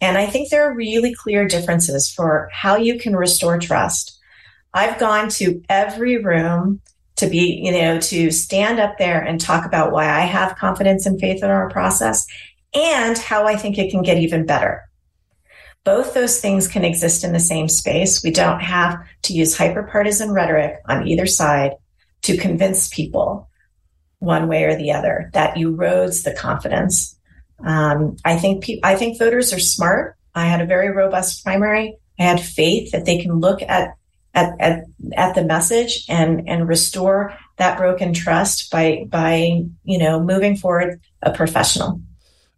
And 0.00 0.16
I 0.16 0.26
think 0.26 0.48
there 0.48 0.70
are 0.70 0.74
really 0.74 1.14
clear 1.14 1.46
differences 1.46 2.10
for 2.10 2.48
how 2.52 2.76
you 2.76 2.98
can 2.98 3.14
restore 3.14 3.58
trust. 3.58 4.18
I've 4.72 4.98
gone 4.98 5.28
to 5.30 5.62
every 5.68 6.16
room 6.16 6.80
to 7.16 7.26
be, 7.26 7.60
you 7.62 7.72
know, 7.72 8.00
to 8.00 8.30
stand 8.30 8.80
up 8.80 8.96
there 8.98 9.20
and 9.20 9.40
talk 9.40 9.66
about 9.66 9.92
why 9.92 10.08
I 10.08 10.20
have 10.20 10.56
confidence 10.56 11.04
and 11.04 11.20
faith 11.20 11.42
in 11.42 11.50
our 11.50 11.68
process 11.68 12.26
and 12.74 13.18
how 13.18 13.46
I 13.46 13.56
think 13.56 13.76
it 13.76 13.90
can 13.90 14.02
get 14.02 14.18
even 14.18 14.46
better. 14.46 14.82
Both 15.84 16.14
those 16.14 16.40
things 16.40 16.68
can 16.68 16.84
exist 16.84 17.24
in 17.24 17.32
the 17.32 17.40
same 17.40 17.68
space. 17.68 18.22
We 18.22 18.30
don't 18.30 18.60
have 18.60 18.98
to 19.22 19.32
use 19.32 19.56
hyperpartisan 19.56 20.32
rhetoric 20.32 20.80
on 20.88 21.06
either 21.06 21.26
side 21.26 21.72
to 22.22 22.36
convince 22.36 22.88
people 22.88 23.48
one 24.18 24.48
way 24.48 24.64
or 24.64 24.76
the 24.76 24.92
other 24.92 25.30
that 25.32 25.56
erodes 25.56 26.24
the 26.24 26.34
confidence. 26.34 27.16
Um, 27.64 28.16
I 28.24 28.36
think 28.36 28.64
pe- 28.64 28.80
I 28.82 28.96
think 28.96 29.18
voters 29.18 29.52
are 29.52 29.58
smart. 29.58 30.16
I 30.34 30.46
had 30.46 30.60
a 30.60 30.66
very 30.66 30.90
robust 30.90 31.44
primary. 31.44 31.96
I 32.18 32.22
had 32.22 32.40
faith 32.40 32.92
that 32.92 33.04
they 33.04 33.20
can 33.20 33.40
look 33.40 33.62
at 33.62 33.94
at, 34.32 34.52
at, 34.60 34.84
at 35.14 35.34
the 35.34 35.44
message 35.44 36.04
and 36.08 36.48
and 36.48 36.68
restore 36.68 37.36
that 37.56 37.78
broken 37.78 38.12
trust 38.12 38.70
by 38.70 39.04
by 39.08 39.62
you 39.84 39.98
know 39.98 40.22
moving 40.22 40.56
forward 40.56 41.00
a 41.22 41.32
professional. 41.32 42.00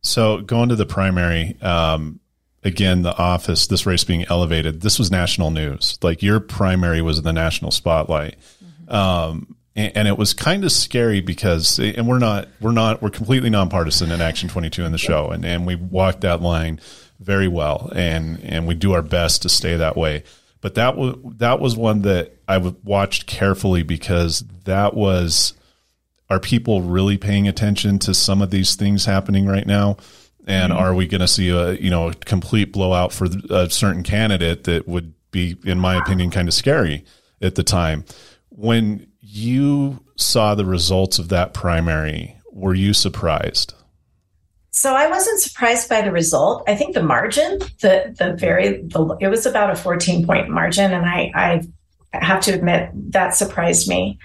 So 0.03 0.41
going 0.41 0.69
to 0.71 0.77
the 0.77 0.87
primary, 0.87 1.57
um, 1.63 2.21
again, 2.65 3.03
the 3.03 3.17
office, 3.17 3.69
this 3.69 3.87
race 3.87 4.03
being 4.03 4.25
elevated, 4.29 4.81
this 4.81 4.99
was 4.99 5.11
national 5.11 5.53
news. 5.53 5.99
Like 6.03 6.23
your 6.23 6.41
primary 6.41 7.03
was 7.03 7.19
in 7.19 7.25
the 7.25 7.33
national 7.33 7.71
spotlight. 7.71 8.37
Mm-hmm. 8.65 8.95
Um, 8.95 9.57
and, 9.75 9.97
and, 9.97 10.09
it 10.09 10.19
was 10.19 10.35
kind 10.35 10.65
of 10.65 10.73
scary 10.73 11.21
because, 11.21 11.79
and 11.79 12.07
we're 12.07 12.19
not, 12.19 12.49
we're 12.61 12.73
not, 12.73 13.03
we're 13.03 13.11
completely 13.11 13.51
nonpartisan 13.51 14.11
in 14.11 14.21
Action 14.21 14.49
22 14.49 14.85
in 14.85 14.93
the 14.93 14.99
show. 14.99 15.31
And, 15.31 15.45
and 15.45 15.67
we 15.67 15.77
walked 15.77 16.23
that 16.23 16.43
line 16.43 16.81
very 17.21 17.49
well 17.49 17.91
and, 17.95 18.41
and 18.43 18.67
we 18.67 18.75
do 18.75 18.93
our 18.93 19.03
best 19.03 19.43
to 19.43 19.49
stay 19.49 19.77
that 19.77 19.97
way. 19.97 20.25
But 20.61 20.75
that 20.75 20.97
was, 20.97 21.17
that 21.39 21.61
was 21.61 21.77
one 21.77 22.03
that 22.03 22.37
I 22.47 22.59
watched 22.59 23.27
carefully 23.27 23.83
because 23.83 24.45
that 24.65 24.95
was, 24.95 25.55
are 26.33 26.41
people 26.41 26.83
really 26.83 27.19
paying 27.19 27.47
attention 27.47 27.99
to 28.01 28.15
some 28.15 28.41
of 28.41 28.51
these 28.51 28.75
things 28.75 29.05
happening 29.05 29.47
right 29.47 29.67
now? 29.67 29.99
And 30.47 30.73
mm-hmm. 30.73 30.83
are 30.83 30.95
we 30.95 31.07
going 31.07 31.21
to 31.21 31.29
see 31.29 31.51
a 31.51 31.73
you 31.75 31.91
know 31.91 32.09
a 32.09 32.15
complete 32.15 32.73
blowout 32.73 33.13
for 33.13 33.29
a 33.51 33.71
certain 33.71 34.03
candidate 34.03 34.65
that 34.65 34.89
would 34.89 35.15
be, 35.31 35.57
in 35.65 35.79
my 35.79 35.97
opinion, 35.97 36.31
kind 36.31 36.49
of 36.49 36.55
scary 36.55 37.05
at 37.41 37.55
the 37.55 37.63
time? 37.63 38.05
When 38.49 39.07
you 39.23 40.05
saw 40.17 40.55
the 40.55 40.67
results 40.67 41.19
of 41.19 41.29
that 41.31 41.55
primary, 41.55 42.37
were 42.51 42.75
you 42.75 42.93
surprised? 42.93 43.73
So 44.73 44.95
I 44.95 45.07
wasn't 45.09 45.41
surprised 45.41 45.89
by 45.89 46.03
the 46.03 46.11
result. 46.11 46.65
I 46.67 46.75
think 46.75 46.95
the 46.95 47.03
margin, 47.03 47.59
the 47.81 48.15
the 48.19 48.35
very, 48.39 48.83
the, 48.83 49.17
it 49.21 49.29
was 49.29 49.47
about 49.47 49.71
a 49.71 49.77
14 49.77 50.27
point 50.27 50.49
margin, 50.51 50.93
and 50.93 51.07
I 51.07 51.31
I 51.35 51.63
have 52.19 52.41
to 52.43 52.53
admit 52.53 52.91
that 53.13 53.35
surprised 53.35 53.89
me. 53.89 54.19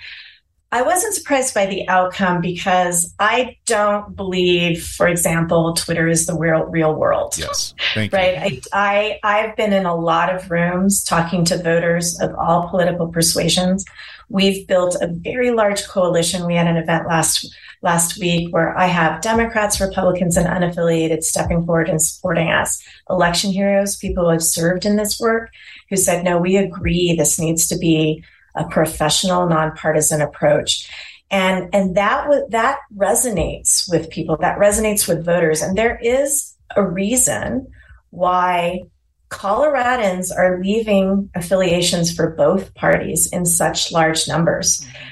I 0.70 0.82
wasn't 0.82 1.14
surprised 1.14 1.54
by 1.54 1.66
the 1.66 1.88
outcome 1.88 2.42
because 2.42 3.14
I 3.20 3.56
don't 3.66 4.16
believe, 4.16 4.84
for 4.84 5.08
example, 5.08 5.74
Twitter 5.74 6.08
is 6.08 6.26
the 6.26 6.38
real 6.38 6.64
real 6.64 6.94
world. 6.96 7.38
Yes, 7.38 7.74
thank 7.94 8.12
right. 8.12 8.52
you. 8.52 8.62
I, 8.74 9.20
I 9.24 9.40
I've 9.40 9.56
been 9.56 9.74
in 9.74 9.86
a 9.86 9.96
lot 9.96 10.34
of 10.34 10.50
rooms 10.50 11.04
talking 11.04 11.46
to 11.46 11.62
voters 11.62 12.20
of 12.20 12.34
all 12.36 12.70
political 12.70 13.08
persuasions. 13.10 13.86
We've 14.30 14.68
built 14.68 14.96
a 15.02 15.08
very 15.08 15.52
large 15.52 15.88
coalition. 15.88 16.46
We 16.46 16.56
had 16.56 16.68
an 16.68 16.78
event 16.78 17.08
last 17.08 17.56
last 17.82 18.20
week 18.20 18.54
where 18.54 18.78
I 18.78 18.88
have 18.88 19.22
Democrats, 19.22 19.80
Republicans, 19.80 20.36
and 20.36 20.48
unaffiliated 20.48 21.24
stepping 21.24 21.66
forward 21.66 21.90
and 21.90 22.02
supporting 22.02 22.50
us. 22.50 22.84
Election 23.10 23.52
heroes, 23.52 23.96
people 23.96 24.26
who 24.26 24.32
have 24.32 24.44
served 24.44 24.86
in 24.86 24.96
this 24.96 25.20
work, 25.20 25.52
who 25.90 25.96
said, 25.96 26.24
"No, 26.24 26.38
we 26.38 26.58
agree. 26.58 27.16
This 27.16 27.40
needs 27.40 27.68
to 27.68 27.78
be." 27.78 28.24
a 28.58 28.68
professional, 28.68 29.48
nonpartisan 29.48 30.22
approach. 30.22 30.90
And, 31.30 31.74
and 31.74 31.96
that, 31.96 32.28
that 32.50 32.80
resonates 32.96 33.90
with 33.90 34.10
people, 34.10 34.38
that 34.38 34.58
resonates 34.58 35.08
with 35.08 35.26
voters. 35.26 35.62
And 35.62 35.78
there 35.78 36.00
is 36.02 36.56
a 36.76 36.84
reason 36.84 37.68
why 38.10 38.82
Coloradans 39.30 40.32
are 40.36 40.62
leaving 40.64 41.30
affiliations 41.36 42.14
for 42.14 42.32
both 42.32 42.74
parties 42.76 43.28
in 43.32 43.46
such 43.46 43.92
large 43.92 44.28
numbers. 44.28 44.80
Mm-hmm. 44.80 45.04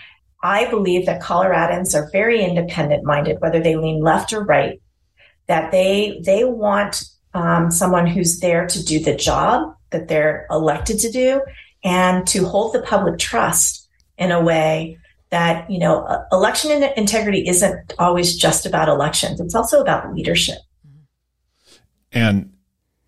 I 0.43 0.69
believe 0.69 1.05
that 1.07 1.21
Coloradans 1.21 1.95
are 1.95 2.09
very 2.11 2.43
independent 2.43 3.03
minded, 3.03 3.41
whether 3.41 3.59
they 3.59 3.75
lean 3.75 4.01
left 4.01 4.31
or 4.31 4.43
right, 4.43 4.81
that 5.47 5.71
they, 5.71 6.21
they 6.23 6.43
want 6.43 7.03
um, 7.33 7.71
someone 7.71 8.07
who's 8.07 8.39
there 8.39 8.67
to 8.67 8.85
do 8.85 8.99
the 8.99 9.15
job 9.15 9.75
that 9.89 10.07
they're 10.07 10.45
elected 10.49 10.99
to 10.99 11.11
do 11.11 11.41
and 11.83 12.25
to 12.27 12.45
hold 12.45 12.73
the 12.73 12.81
public 12.81 13.19
trust 13.19 13.89
in 14.17 14.31
a 14.31 14.41
way 14.41 14.97
that, 15.31 15.69
you 15.69 15.79
know, 15.79 16.25
election 16.31 16.83
integrity 16.95 17.47
isn't 17.47 17.93
always 17.99 18.37
just 18.37 18.65
about 18.65 18.87
elections. 18.87 19.41
It's 19.41 19.55
also 19.55 19.81
about 19.81 20.13
leadership. 20.13 20.59
And 22.11 22.54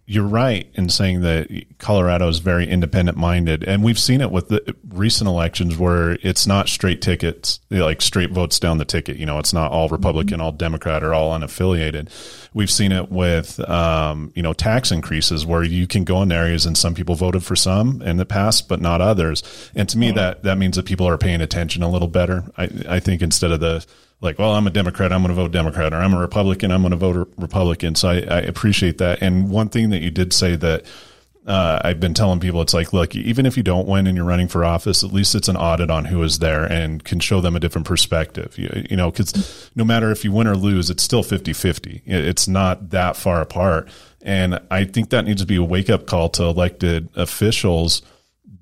you're 0.09 0.25
right 0.25 0.69
in 0.75 0.87
saying 0.87 1.19
that 1.19 1.65
Colorado 1.79 2.29
is 2.29 2.39
very 2.39 2.65
independent 2.65 3.17
minded, 3.17 3.65
and 3.65 3.83
we've 3.83 3.99
seen 3.99 4.21
it 4.21 4.31
with 4.31 4.47
the 4.47 4.73
recent 4.87 5.27
elections 5.27 5.77
where 5.77 6.17
it's 6.21 6.47
not 6.47 6.69
straight 6.69 7.01
tickets, 7.01 7.59
like 7.69 8.01
straight 8.01 8.31
votes 8.31 8.57
down 8.57 8.77
the 8.77 8.85
ticket. 8.85 9.17
You 9.17 9.25
know, 9.25 9.37
it's 9.37 9.51
not 9.51 9.69
all 9.69 9.89
Republican, 9.89 10.39
all 10.39 10.53
Democrat, 10.53 11.03
or 11.03 11.13
all 11.13 11.37
unaffiliated. 11.37 12.09
We've 12.53 12.71
seen 12.71 12.93
it 12.93 13.11
with, 13.11 13.59
um, 13.69 14.31
you 14.33 14.41
know, 14.41 14.53
tax 14.53 14.93
increases 14.93 15.45
where 15.45 15.61
you 15.61 15.87
can 15.87 16.05
go 16.05 16.21
in 16.21 16.31
areas 16.31 16.65
and 16.65 16.77
some 16.77 16.93
people 16.93 17.15
voted 17.15 17.43
for 17.43 17.57
some 17.57 18.01
in 18.01 18.15
the 18.15 18.25
past, 18.25 18.69
but 18.69 18.79
not 18.79 19.01
others. 19.01 19.43
And 19.75 19.89
to 19.89 19.97
me, 19.97 20.11
that 20.11 20.43
that 20.43 20.57
means 20.57 20.77
that 20.77 20.85
people 20.85 21.05
are 21.05 21.17
paying 21.17 21.41
attention 21.41 21.83
a 21.83 21.89
little 21.89 22.07
better. 22.07 22.45
I, 22.57 22.69
I 22.87 22.99
think 23.01 23.21
instead 23.21 23.51
of 23.51 23.59
the 23.59 23.85
like, 24.21 24.39
well, 24.39 24.53
I'm 24.53 24.65
a 24.65 24.71
Democrat, 24.71 25.13
I'm 25.13 25.21
going 25.21 25.35
to 25.35 25.41
vote 25.41 25.51
Democrat, 25.51 25.93
or 25.93 25.97
I'm 25.97 26.13
a 26.13 26.19
Republican, 26.19 26.71
I'm 26.71 26.81
going 26.81 26.91
to 26.91 26.97
vote 26.97 27.31
Republican. 27.37 27.95
So 27.95 28.09
I, 28.09 28.15
I, 28.15 28.39
appreciate 28.39 28.97
that. 28.97 29.21
And 29.21 29.49
one 29.49 29.69
thing 29.69 29.91
that 29.91 30.01
you 30.01 30.09
did 30.09 30.33
say 30.33 30.55
that 30.55 30.85
uh, 31.45 31.79
I've 31.83 31.99
been 31.99 32.13
telling 32.13 32.39
people, 32.39 32.61
it's 32.61 32.73
like, 32.73 32.91
look, 32.91 33.15
even 33.15 33.45
if 33.45 33.55
you 33.55 33.63
don't 33.63 33.87
win 33.87 34.05
and 34.05 34.17
you're 34.17 34.25
running 34.25 34.47
for 34.47 34.65
office, 34.65 35.03
at 35.03 35.13
least 35.13 35.33
it's 35.33 35.47
an 35.47 35.55
audit 35.55 35.89
on 35.89 36.05
who 36.05 36.21
is 36.23 36.39
there 36.39 36.65
and 36.65 37.03
can 37.03 37.19
show 37.19 37.39
them 37.39 37.55
a 37.55 37.59
different 37.59 37.87
perspective. 37.87 38.57
You, 38.57 38.85
you 38.89 38.97
know, 38.97 39.11
because 39.11 39.71
no 39.75 39.85
matter 39.85 40.11
if 40.11 40.25
you 40.25 40.31
win 40.31 40.47
or 40.47 40.57
lose, 40.57 40.89
it's 40.89 41.03
still 41.03 41.23
50 41.23 41.53
50. 41.53 42.01
It's 42.05 42.47
not 42.47 42.89
that 42.89 43.15
far 43.15 43.39
apart. 43.39 43.87
And 44.23 44.59
I 44.69 44.83
think 44.83 45.11
that 45.11 45.23
needs 45.23 45.41
to 45.41 45.47
be 45.47 45.55
a 45.55 45.63
wake 45.63 45.89
up 45.89 46.05
call 46.05 46.27
to 46.31 46.43
elected 46.43 47.09
officials 47.15 48.01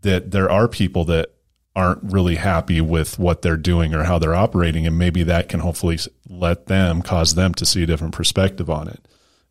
that 0.01 0.29
there 0.29 0.51
are 0.51 0.67
people 0.67 1.05
that 1.05 1.31
aren't 1.75 1.99
really 2.03 2.35
happy 2.35 2.79
with 2.79 3.19
what 3.19 3.41
they're 3.41 3.57
doing 3.57 3.93
or 3.93 4.03
how 4.03 4.17
they're 4.17 4.35
operating, 4.35 4.87
and 4.87 4.97
maybe 4.97 5.23
that 5.23 5.49
can 5.49 5.59
hopefully 5.59 5.99
let 6.29 6.67
them 6.67 7.01
cause 7.01 7.35
them 7.35 7.53
to 7.55 7.65
see 7.65 7.83
a 7.83 7.85
different 7.85 8.13
perspective 8.13 8.69
on 8.69 8.87
it. 8.87 9.07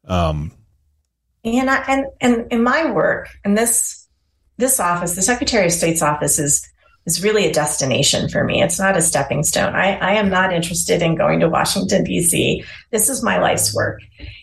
Um, 0.07 0.53
and 1.45 1.71
I, 1.71 1.85
and 1.87 2.07
and 2.21 2.53
in 2.53 2.63
my 2.63 2.91
work, 2.91 3.29
and 3.45 3.57
this 3.57 4.07
this 4.57 4.81
office, 4.81 5.15
the 5.15 5.23
Secretary 5.23 5.67
of 5.67 5.73
State's 5.73 6.03
office 6.03 6.39
is 6.39 6.67
is 7.07 7.23
really 7.23 7.47
a 7.47 7.53
destination 7.53 8.31
for 8.31 8.45
me. 8.45 8.63
It's 8.63 8.79
not 8.79 8.97
a 8.97 9.03
stepping 9.03 9.45
stone. 9.45 9.75
I, 9.75 9.99
I 9.99 10.13
am 10.15 10.31
not 10.31 10.55
interested 10.55 11.03
in 11.03 11.17
going 11.17 11.41
to 11.41 11.49
Washington 11.49 12.05
D.C. 12.05 12.65
This 12.91 13.11
is 13.11 13.23
my 13.23 13.39
life's 13.39 13.75
work, 13.75 14.01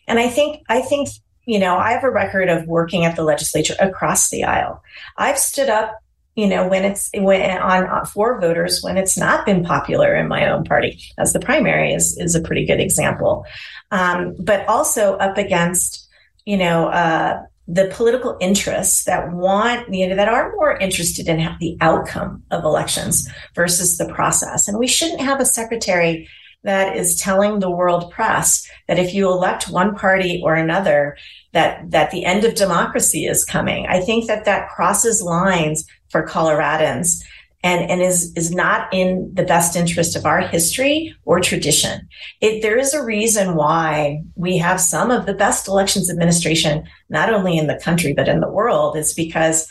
and 0.07 0.19
I 0.19 0.27
think 0.27 0.63
I 0.69 0.81
think 0.81 1.09
you 1.45 1.57
know 1.57 1.77
I 1.77 1.93
have 1.93 2.03
a 2.03 2.11
record 2.11 2.49
of 2.49 2.67
working 2.67 3.05
at 3.05 3.15
the 3.15 3.23
legislature 3.23 3.75
across 3.79 4.29
the 4.29 4.43
aisle. 4.43 4.83
I've 5.17 5.39
stood 5.39 5.69
up 5.69 6.00
you 6.35 6.47
know, 6.47 6.67
when 6.67 6.85
it's 6.85 7.09
when 7.13 7.57
on, 7.57 7.87
on 7.87 8.05
for 8.05 8.39
voters 8.39 8.81
when 8.81 8.97
it's 8.97 9.17
not 9.17 9.45
been 9.45 9.63
popular 9.63 10.15
in 10.15 10.27
my 10.27 10.49
own 10.49 10.63
party, 10.63 10.99
as 11.17 11.33
the 11.33 11.39
primary 11.39 11.93
is 11.93 12.17
is 12.17 12.35
a 12.35 12.41
pretty 12.41 12.65
good 12.65 12.79
example. 12.79 13.45
Um, 13.91 14.35
but 14.39 14.65
also 14.67 15.15
up 15.17 15.37
against, 15.37 16.07
you 16.45 16.57
know, 16.57 16.87
uh, 16.87 17.41
the 17.67 17.89
political 17.93 18.37
interests 18.39 19.03
that 19.05 19.31
want, 19.31 19.93
you 19.93 20.07
know, 20.07 20.15
that 20.15 20.29
are 20.29 20.51
more 20.53 20.77
interested 20.77 21.27
in 21.27 21.37
the 21.59 21.77
outcome 21.81 22.43
of 22.51 22.63
elections 22.63 23.29
versus 23.55 23.97
the 23.97 24.11
process. 24.13 24.67
And 24.67 24.79
we 24.79 24.87
shouldn't 24.87 25.21
have 25.21 25.39
a 25.39 25.45
secretary 25.45 26.27
that 26.63 26.95
is 26.95 27.15
telling 27.15 27.59
the 27.59 27.71
world 27.71 28.11
press 28.11 28.69
that 28.87 28.99
if 28.99 29.13
you 29.13 29.27
elect 29.27 29.69
one 29.69 29.95
party 29.95 30.41
or 30.43 30.55
another, 30.55 31.17
that, 31.53 31.89
that 31.89 32.11
the 32.11 32.23
end 32.23 32.45
of 32.45 32.55
democracy 32.55 33.25
is 33.25 33.43
coming. 33.43 33.87
I 33.87 33.99
think 34.01 34.27
that 34.27 34.45
that 34.45 34.69
crosses 34.69 35.21
lines 35.21 35.85
for 36.09 36.25
Coloradans 36.25 37.23
and, 37.63 37.89
and 37.89 38.01
is, 38.01 38.33
is 38.35 38.51
not 38.51 38.91
in 38.91 39.31
the 39.33 39.43
best 39.43 39.75
interest 39.75 40.15
of 40.15 40.25
our 40.25 40.41
history 40.41 41.15
or 41.25 41.39
tradition. 41.39 42.07
It, 42.41 42.61
there 42.61 42.77
is 42.77 42.93
a 42.93 43.03
reason 43.03 43.55
why 43.55 44.23
we 44.35 44.57
have 44.57 44.81
some 44.81 45.11
of 45.11 45.25
the 45.25 45.33
best 45.33 45.67
elections 45.67 46.09
administration, 46.09 46.87
not 47.09 47.33
only 47.33 47.57
in 47.57 47.67
the 47.67 47.79
country, 47.83 48.13
but 48.13 48.27
in 48.27 48.39
the 48.39 48.49
world. 48.49 48.97
It's 48.97 49.13
because 49.13 49.67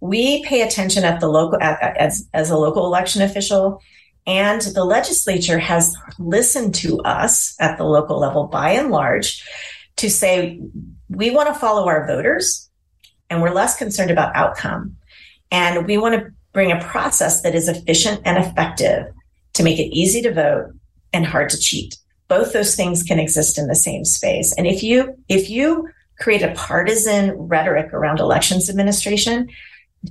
we 0.00 0.44
pay 0.44 0.62
attention 0.62 1.04
at 1.04 1.20
the 1.20 1.28
local, 1.28 1.58
as, 1.60 2.28
as 2.34 2.50
a 2.50 2.56
local 2.56 2.86
election 2.86 3.22
official 3.22 3.80
and 4.26 4.60
the 4.60 4.84
legislature 4.84 5.58
has 5.58 5.96
listened 6.18 6.74
to 6.76 7.00
us 7.00 7.56
at 7.58 7.76
the 7.76 7.84
local 7.84 8.18
level 8.18 8.46
by 8.46 8.70
and 8.70 8.90
large 8.90 9.44
to 9.96 10.08
say, 10.08 10.60
we 11.08 11.30
want 11.30 11.48
to 11.48 11.58
follow 11.58 11.86
our 11.86 12.06
voters 12.06 12.70
and 13.28 13.42
we're 13.42 13.52
less 13.52 13.76
concerned 13.76 14.10
about 14.10 14.34
outcome. 14.36 14.96
And 15.50 15.86
we 15.86 15.98
want 15.98 16.14
to 16.14 16.30
bring 16.52 16.70
a 16.70 16.82
process 16.82 17.42
that 17.42 17.54
is 17.54 17.68
efficient 17.68 18.20
and 18.24 18.38
effective 18.38 19.06
to 19.54 19.62
make 19.62 19.78
it 19.78 19.94
easy 19.94 20.22
to 20.22 20.32
vote 20.32 20.72
and 21.12 21.26
hard 21.26 21.50
to 21.50 21.58
cheat. 21.58 21.96
Both 22.28 22.52
those 22.52 22.74
things 22.74 23.02
can 23.02 23.18
exist 23.18 23.58
in 23.58 23.66
the 23.66 23.74
same 23.74 24.04
space. 24.04 24.54
And 24.56 24.66
if 24.66 24.82
you, 24.82 25.14
if 25.28 25.50
you 25.50 25.88
create 26.18 26.42
a 26.42 26.52
partisan 26.54 27.32
rhetoric 27.32 27.92
around 27.92 28.20
elections 28.20 28.70
administration, 28.70 29.48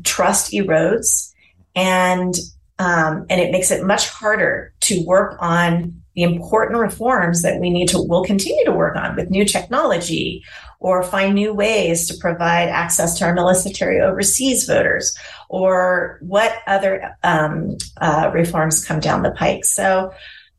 trust 0.04 0.52
erodes 0.52 1.32
and 1.76 2.36
um, 2.82 3.28
and 3.30 3.40
it 3.40 3.52
makes 3.52 3.70
it 3.70 3.86
much 3.86 4.10
harder 4.10 4.74
to 4.80 5.06
work 5.06 5.38
on 5.40 6.02
the 6.16 6.24
important 6.24 6.80
reforms 6.80 7.44
that 7.44 7.62
we 7.62 7.70
need 7.70 7.88
to, 7.90 8.02
will 8.02 8.24
continue 8.24 8.66
to 8.66 8.72
work 8.72 8.96
on 8.96 9.16
with 9.16 9.30
new 9.30 9.46
technology 9.46 10.44
or 10.80 11.04
find 11.04 11.36
new 11.36 11.54
ways 11.54 12.08
to 12.08 12.18
provide 12.18 12.70
access 12.70 13.20
to 13.20 13.26
our 13.26 13.36
military 13.36 14.02
overseas 14.02 14.66
voters 14.66 15.16
or 15.48 16.18
what 16.22 16.58
other 16.66 17.16
um, 17.22 17.78
uh, 17.98 18.32
reforms 18.34 18.84
come 18.84 19.00
down 19.00 19.22
the 19.22 19.30
pike. 19.30 19.64
So 19.64 20.12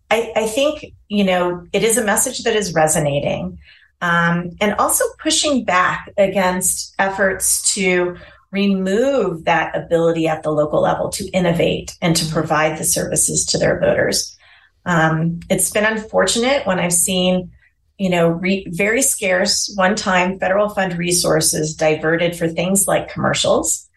I, 0.08 0.32
I, 0.36 0.46
think, 0.46 0.94
you 1.08 1.24
know, 1.24 1.66
it 1.72 1.82
is 1.82 1.98
a 1.98 2.04
message 2.04 2.44
that 2.44 2.54
is 2.54 2.72
resonating 2.72 3.58
um, 4.00 4.50
and 4.60 4.74
also 4.74 5.04
pushing 5.18 5.64
back 5.64 6.08
against 6.16 6.94
efforts 7.00 7.74
to 7.74 8.16
remove 8.52 9.44
that 9.44 9.74
ability 9.74 10.28
at 10.28 10.42
the 10.42 10.52
local 10.52 10.82
level 10.82 11.08
to 11.08 11.28
innovate 11.30 11.96
and 12.00 12.14
to 12.14 12.30
provide 12.30 12.78
the 12.78 12.84
services 12.84 13.46
to 13.46 13.58
their 13.58 13.80
voters. 13.80 14.36
Um, 14.84 15.40
it's 15.48 15.70
been 15.70 15.86
unfortunate 15.86 16.66
when 16.66 16.78
I've 16.78 16.92
seen, 16.92 17.50
you 17.98 18.10
know, 18.10 18.28
re- 18.28 18.66
very 18.68 19.00
scarce 19.00 19.72
one-time 19.74 20.38
federal 20.38 20.68
fund 20.68 20.98
resources 20.98 21.74
diverted 21.74 22.36
for 22.36 22.46
things 22.46 22.86
like 22.86 23.12
commercials 23.12 23.88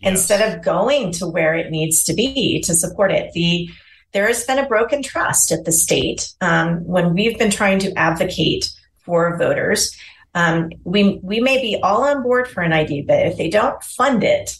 yes. 0.00 0.12
instead 0.12 0.54
of 0.54 0.64
going 0.64 1.12
to 1.12 1.26
where 1.26 1.54
it 1.54 1.70
needs 1.70 2.04
to 2.04 2.14
be 2.14 2.60
to 2.62 2.74
support 2.74 3.10
it. 3.10 3.32
The 3.32 3.68
there 4.12 4.28
has 4.28 4.44
been 4.44 4.60
a 4.60 4.68
broken 4.68 5.02
trust 5.02 5.50
at 5.50 5.64
the 5.64 5.72
state 5.72 6.32
um, 6.40 6.84
when 6.86 7.14
we've 7.14 7.36
been 7.36 7.50
trying 7.50 7.80
to 7.80 7.92
advocate 7.98 8.72
for 8.98 9.36
voters 9.36 9.92
um, 10.34 10.70
we 10.84 11.20
we 11.22 11.40
may 11.40 11.60
be 11.60 11.78
all 11.82 12.04
on 12.04 12.22
board 12.22 12.48
for 12.48 12.62
an 12.62 12.72
idea, 12.72 13.04
but 13.06 13.26
if 13.26 13.36
they 13.36 13.48
don't 13.48 13.82
fund 13.82 14.24
it, 14.24 14.58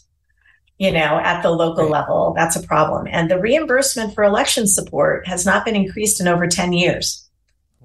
you 0.78 0.92
know, 0.92 1.18
at 1.18 1.42
the 1.42 1.50
local 1.50 1.88
level, 1.88 2.32
that's 2.36 2.56
a 2.56 2.62
problem. 2.62 3.06
And 3.10 3.30
the 3.30 3.40
reimbursement 3.40 4.14
for 4.14 4.24
election 4.24 4.66
support 4.66 5.26
has 5.26 5.44
not 5.44 5.64
been 5.64 5.76
increased 5.76 6.20
in 6.20 6.28
over 6.28 6.46
ten 6.46 6.72
years 6.72 7.28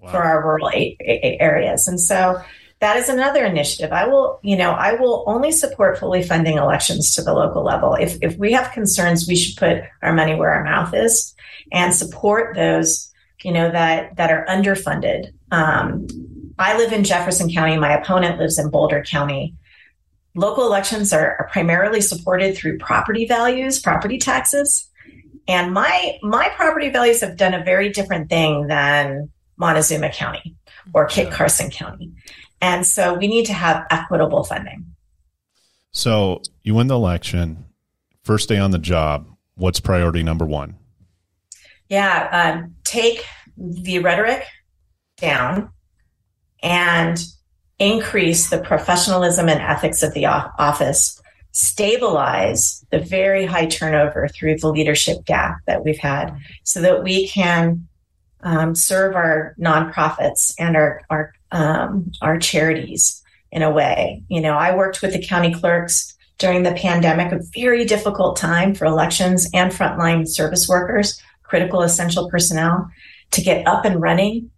wow. 0.01 0.11
for 0.11 0.17
our 0.17 0.43
rural 0.43 0.69
a- 0.69 0.97
a- 1.01 1.37
areas, 1.39 1.87
and 1.87 1.99
so 1.99 2.41
that 2.79 2.95
is 2.95 3.09
another 3.09 3.43
initiative. 3.43 3.91
I 3.91 4.07
will, 4.07 4.39
you 4.41 4.55
know, 4.55 4.71
I 4.71 4.93
will 4.93 5.25
only 5.27 5.51
support 5.51 5.99
fully 5.99 6.23
funding 6.23 6.57
elections 6.57 7.13
to 7.15 7.21
the 7.21 7.33
local 7.33 7.63
level. 7.63 7.95
If 7.95 8.17
if 8.21 8.37
we 8.37 8.53
have 8.53 8.71
concerns, 8.71 9.27
we 9.27 9.35
should 9.35 9.57
put 9.57 9.83
our 10.01 10.13
money 10.13 10.35
where 10.35 10.51
our 10.51 10.63
mouth 10.63 10.93
is 10.93 11.35
and 11.71 11.93
support 11.93 12.55
those, 12.55 13.11
you 13.43 13.51
know, 13.51 13.69
that 13.71 14.15
that 14.15 14.31
are 14.31 14.45
underfunded. 14.47 15.33
Um, 15.51 16.07
I 16.59 16.77
live 16.77 16.91
in 16.91 17.05
Jefferson 17.05 17.49
County. 17.49 17.77
My 17.77 17.93
opponent 17.93 18.37
lives 18.37 18.59
in 18.59 18.69
Boulder 18.69 19.01
County. 19.01 19.55
Local 20.35 20.65
elections 20.65 21.13
are, 21.13 21.37
are 21.39 21.49
primarily 21.51 22.01
supported 22.01 22.55
through 22.55 22.77
property 22.79 23.25
values, 23.25 23.79
property 23.79 24.17
taxes. 24.17 24.89
And 25.47 25.73
my 25.73 26.19
my 26.21 26.49
property 26.49 26.89
values 26.89 27.21
have 27.21 27.37
done 27.37 27.53
a 27.53 27.63
very 27.63 27.89
different 27.89 28.29
thing 28.29 28.67
than 28.67 29.31
Montezuma 29.57 30.09
County 30.09 30.55
or 30.93 31.05
Kit 31.07 31.31
Carson 31.31 31.71
County. 31.71 32.11
And 32.61 32.85
so 32.85 33.13
we 33.13 33.27
need 33.27 33.45
to 33.45 33.53
have 33.53 33.87
equitable 33.89 34.43
funding. 34.43 34.85
So 35.91 36.41
you 36.61 36.75
win 36.75 36.87
the 36.87 36.95
election, 36.95 37.65
first 38.23 38.49
day 38.49 38.59
on 38.59 38.71
the 38.71 38.77
job. 38.77 39.27
What's 39.55 39.79
priority 39.79 40.23
number 40.23 40.45
one? 40.45 40.77
Yeah, 41.87 42.53
um, 42.61 42.75
take 42.83 43.25
the 43.57 43.99
rhetoric 43.99 44.45
down 45.17 45.71
and 46.63 47.19
increase 47.79 48.49
the 48.49 48.59
professionalism 48.59 49.47
and 49.47 49.61
ethics 49.61 50.03
of 50.03 50.13
the 50.13 50.25
office, 50.25 51.21
stabilize 51.51 52.85
the 52.91 52.99
very 52.99 53.45
high 53.45 53.65
turnover 53.65 54.27
through 54.27 54.57
the 54.57 54.69
leadership 54.69 55.25
gap 55.25 55.57
that 55.65 55.83
we've 55.83 55.97
had 55.97 56.37
so 56.63 56.81
that 56.81 57.03
we 57.03 57.27
can 57.27 57.87
um, 58.41 58.75
serve 58.75 59.15
our 59.15 59.55
nonprofits 59.59 60.53
and 60.59 60.75
our, 60.75 61.01
our, 61.09 61.33
um, 61.51 62.11
our 62.21 62.37
charities 62.37 63.21
in 63.51 63.61
a 63.61 63.71
way. 63.71 64.23
You 64.29 64.41
know, 64.41 64.53
I 64.53 64.75
worked 64.75 65.01
with 65.01 65.13
the 65.13 65.25
county 65.25 65.53
clerks 65.53 66.15
during 66.37 66.63
the 66.63 66.73
pandemic, 66.73 67.31
a 67.31 67.39
very 67.53 67.83
difficult 67.85 68.37
time 68.37 68.73
for 68.73 68.85
elections 68.85 69.49
and 69.53 69.71
frontline 69.71 70.27
service 70.27 70.69
workers, 70.69 71.21
critical 71.43 71.81
essential 71.81 72.29
personnel 72.29 72.89
to 73.31 73.41
get 73.41 73.67
up 73.67 73.85
and 73.85 74.01
running 74.01 74.49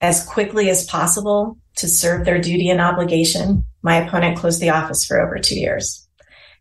as 0.00 0.24
quickly 0.24 0.70
as 0.70 0.84
possible 0.86 1.58
to 1.76 1.88
serve 1.88 2.24
their 2.24 2.40
duty 2.40 2.68
and 2.70 2.80
obligation. 2.80 3.64
My 3.82 3.96
opponent 3.96 4.38
closed 4.38 4.60
the 4.60 4.70
office 4.70 5.04
for 5.04 5.20
over 5.20 5.38
two 5.38 5.58
years. 5.58 6.06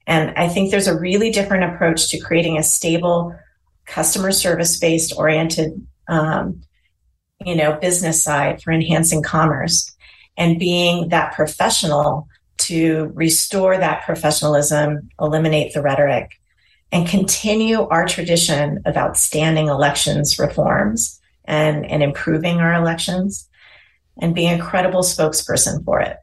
And 0.08 0.32
I 0.32 0.50
think 0.50 0.72
there's 0.72 0.88
a 0.88 1.00
really 1.00 1.30
different 1.32 1.64
approach 1.64 2.10
to 2.10 2.20
creating 2.20 2.58
a 2.58 2.64
stable, 2.64 3.36
customer 3.86 4.32
service 4.32 4.80
based 4.80 5.14
oriented, 5.16 5.86
um, 6.08 6.62
you 7.46 7.56
know, 7.56 7.78
business 7.80 8.24
side 8.24 8.62
for 8.62 8.72
enhancing 8.72 9.22
commerce 9.22 9.96
and 10.36 10.60
being 10.60 11.10
that 11.10 11.34
professional 11.34 12.28
to 12.58 13.12
restore 13.14 13.78
that 13.78 14.04
professionalism, 14.04 15.10
eliminate 15.20 15.74
the 15.74 15.82
rhetoric, 15.82 16.32
and 16.92 17.08
continue 17.08 17.88
our 17.88 18.08
tradition 18.08 18.82
of 18.86 18.98
outstanding 18.98 19.68
elections 19.68 20.40
reforms 20.40 21.19
and, 21.50 21.86
and 21.86 22.04
improving 22.04 22.60
our 22.60 22.74
elections 22.74 23.50
and 24.22 24.36
being 24.36 24.60
a 24.60 24.64
credible 24.64 25.02
spokesperson 25.02 25.84
for 25.84 26.00
it. 26.00 26.18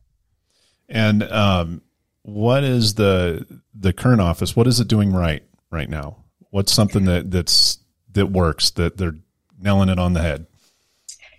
And 0.88 1.22
um, 1.24 1.82
what 2.22 2.64
is 2.64 2.94
the 2.94 3.46
the 3.74 3.92
current 3.92 4.20
office? 4.20 4.54
What 4.54 4.66
is 4.66 4.80
it 4.80 4.88
doing 4.88 5.12
right 5.12 5.42
right 5.70 5.88
now? 5.88 6.24
What's 6.50 6.72
something 6.72 7.04
that 7.06 7.30
that's 7.30 7.78
that 8.12 8.26
works 8.26 8.70
that 8.70 8.96
they're 8.96 9.16
nailing 9.58 9.88
it 9.88 9.98
on 9.98 10.12
the 10.12 10.22
head? 10.22 10.46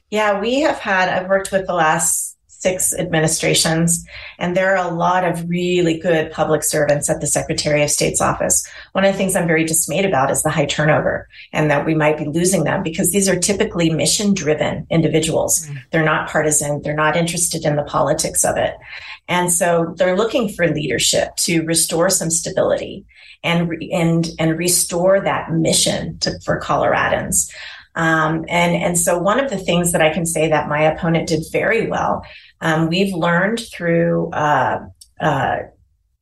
Yeah, 0.10 0.40
we 0.40 0.62
have 0.62 0.80
had. 0.80 1.10
I've 1.10 1.30
worked 1.30 1.52
with 1.52 1.68
the 1.68 1.74
last 1.74 2.37
six 2.68 2.94
administrations. 2.94 4.06
And 4.40 4.56
there 4.56 4.76
are 4.76 4.86
a 4.86 4.94
lot 4.94 5.24
of 5.24 5.48
really 5.48 5.98
good 5.98 6.32
public 6.32 6.64
servants 6.64 7.10
at 7.10 7.22
the 7.22 7.28
Secretary 7.28 7.82
of 7.82 7.90
State's 7.90 8.20
office. 8.20 8.68
One 8.92 9.06
of 9.06 9.14
the 9.14 9.18
things 9.18 9.38
I'm 9.38 9.48
very 9.48 9.64
dismayed 9.64 10.04
about 10.04 10.32
is 10.32 10.44
the 10.44 10.50
high 10.50 10.66
turnover 10.66 11.30
and 11.54 11.72
that 11.72 11.86
we 11.86 11.96
might 11.96 12.18
be 12.18 12.26
losing 12.26 12.66
them 12.66 12.84
because 12.84 13.12
these 13.12 13.30
are 13.30 13.40
typically 13.40 13.90
mission 13.90 14.34
driven 14.34 14.86
individuals. 14.90 15.66
Mm. 15.66 15.78
They're 15.92 16.04
not 16.04 16.30
partisan. 16.30 16.82
They're 16.82 16.94
not 16.94 17.16
interested 17.16 17.64
in 17.64 17.78
the 17.78 17.84
politics 17.84 18.44
of 18.44 18.58
it. 18.58 18.76
And 19.30 19.52
so 19.52 19.94
they're 19.98 20.18
looking 20.18 20.50
for 20.50 20.68
leadership 20.68 21.36
to 21.38 21.62
restore 21.62 22.10
some 22.10 22.30
stability 22.30 23.06
and, 23.44 23.72
and, 23.94 24.30
and 24.40 24.58
restore 24.58 25.22
that 25.22 25.52
mission 25.54 26.18
to, 26.20 26.38
for 26.42 26.60
Coloradans. 26.60 27.50
Um, 27.98 28.46
and, 28.48 28.76
and 28.76 28.98
so 28.98 29.18
one 29.18 29.40
of 29.40 29.50
the 29.50 29.58
things 29.58 29.92
that 29.92 30.02
I 30.02 30.14
can 30.14 30.26
say 30.26 30.48
that 30.50 30.70
my 30.70 30.84
opponent 30.84 31.28
did 31.28 31.44
very 31.52 31.88
well 31.88 32.24
um, 32.62 32.88
we've 32.88 33.14
learned 33.14 33.60
through 33.60 34.30
uh, 34.32 34.86
uh, 35.20 35.58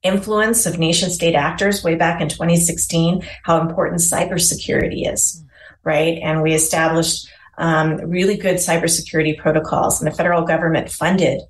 influence 0.03 0.65
of 0.65 0.77
nation 0.77 1.09
state 1.09 1.35
actors 1.35 1.83
way 1.83 1.95
back 1.95 2.21
in 2.21 2.29
2016 2.29 3.25
how 3.43 3.59
important 3.59 4.01
cybersecurity 4.01 5.11
is, 5.11 5.43
right? 5.83 6.19
And 6.21 6.41
we 6.41 6.53
established 6.53 7.27
um, 7.57 7.97
really 7.97 8.37
good 8.37 8.55
cybersecurity 8.55 9.37
protocols, 9.37 10.01
and 10.01 10.11
the 10.11 10.15
federal 10.15 10.43
government 10.43 10.91
funded 10.91 11.41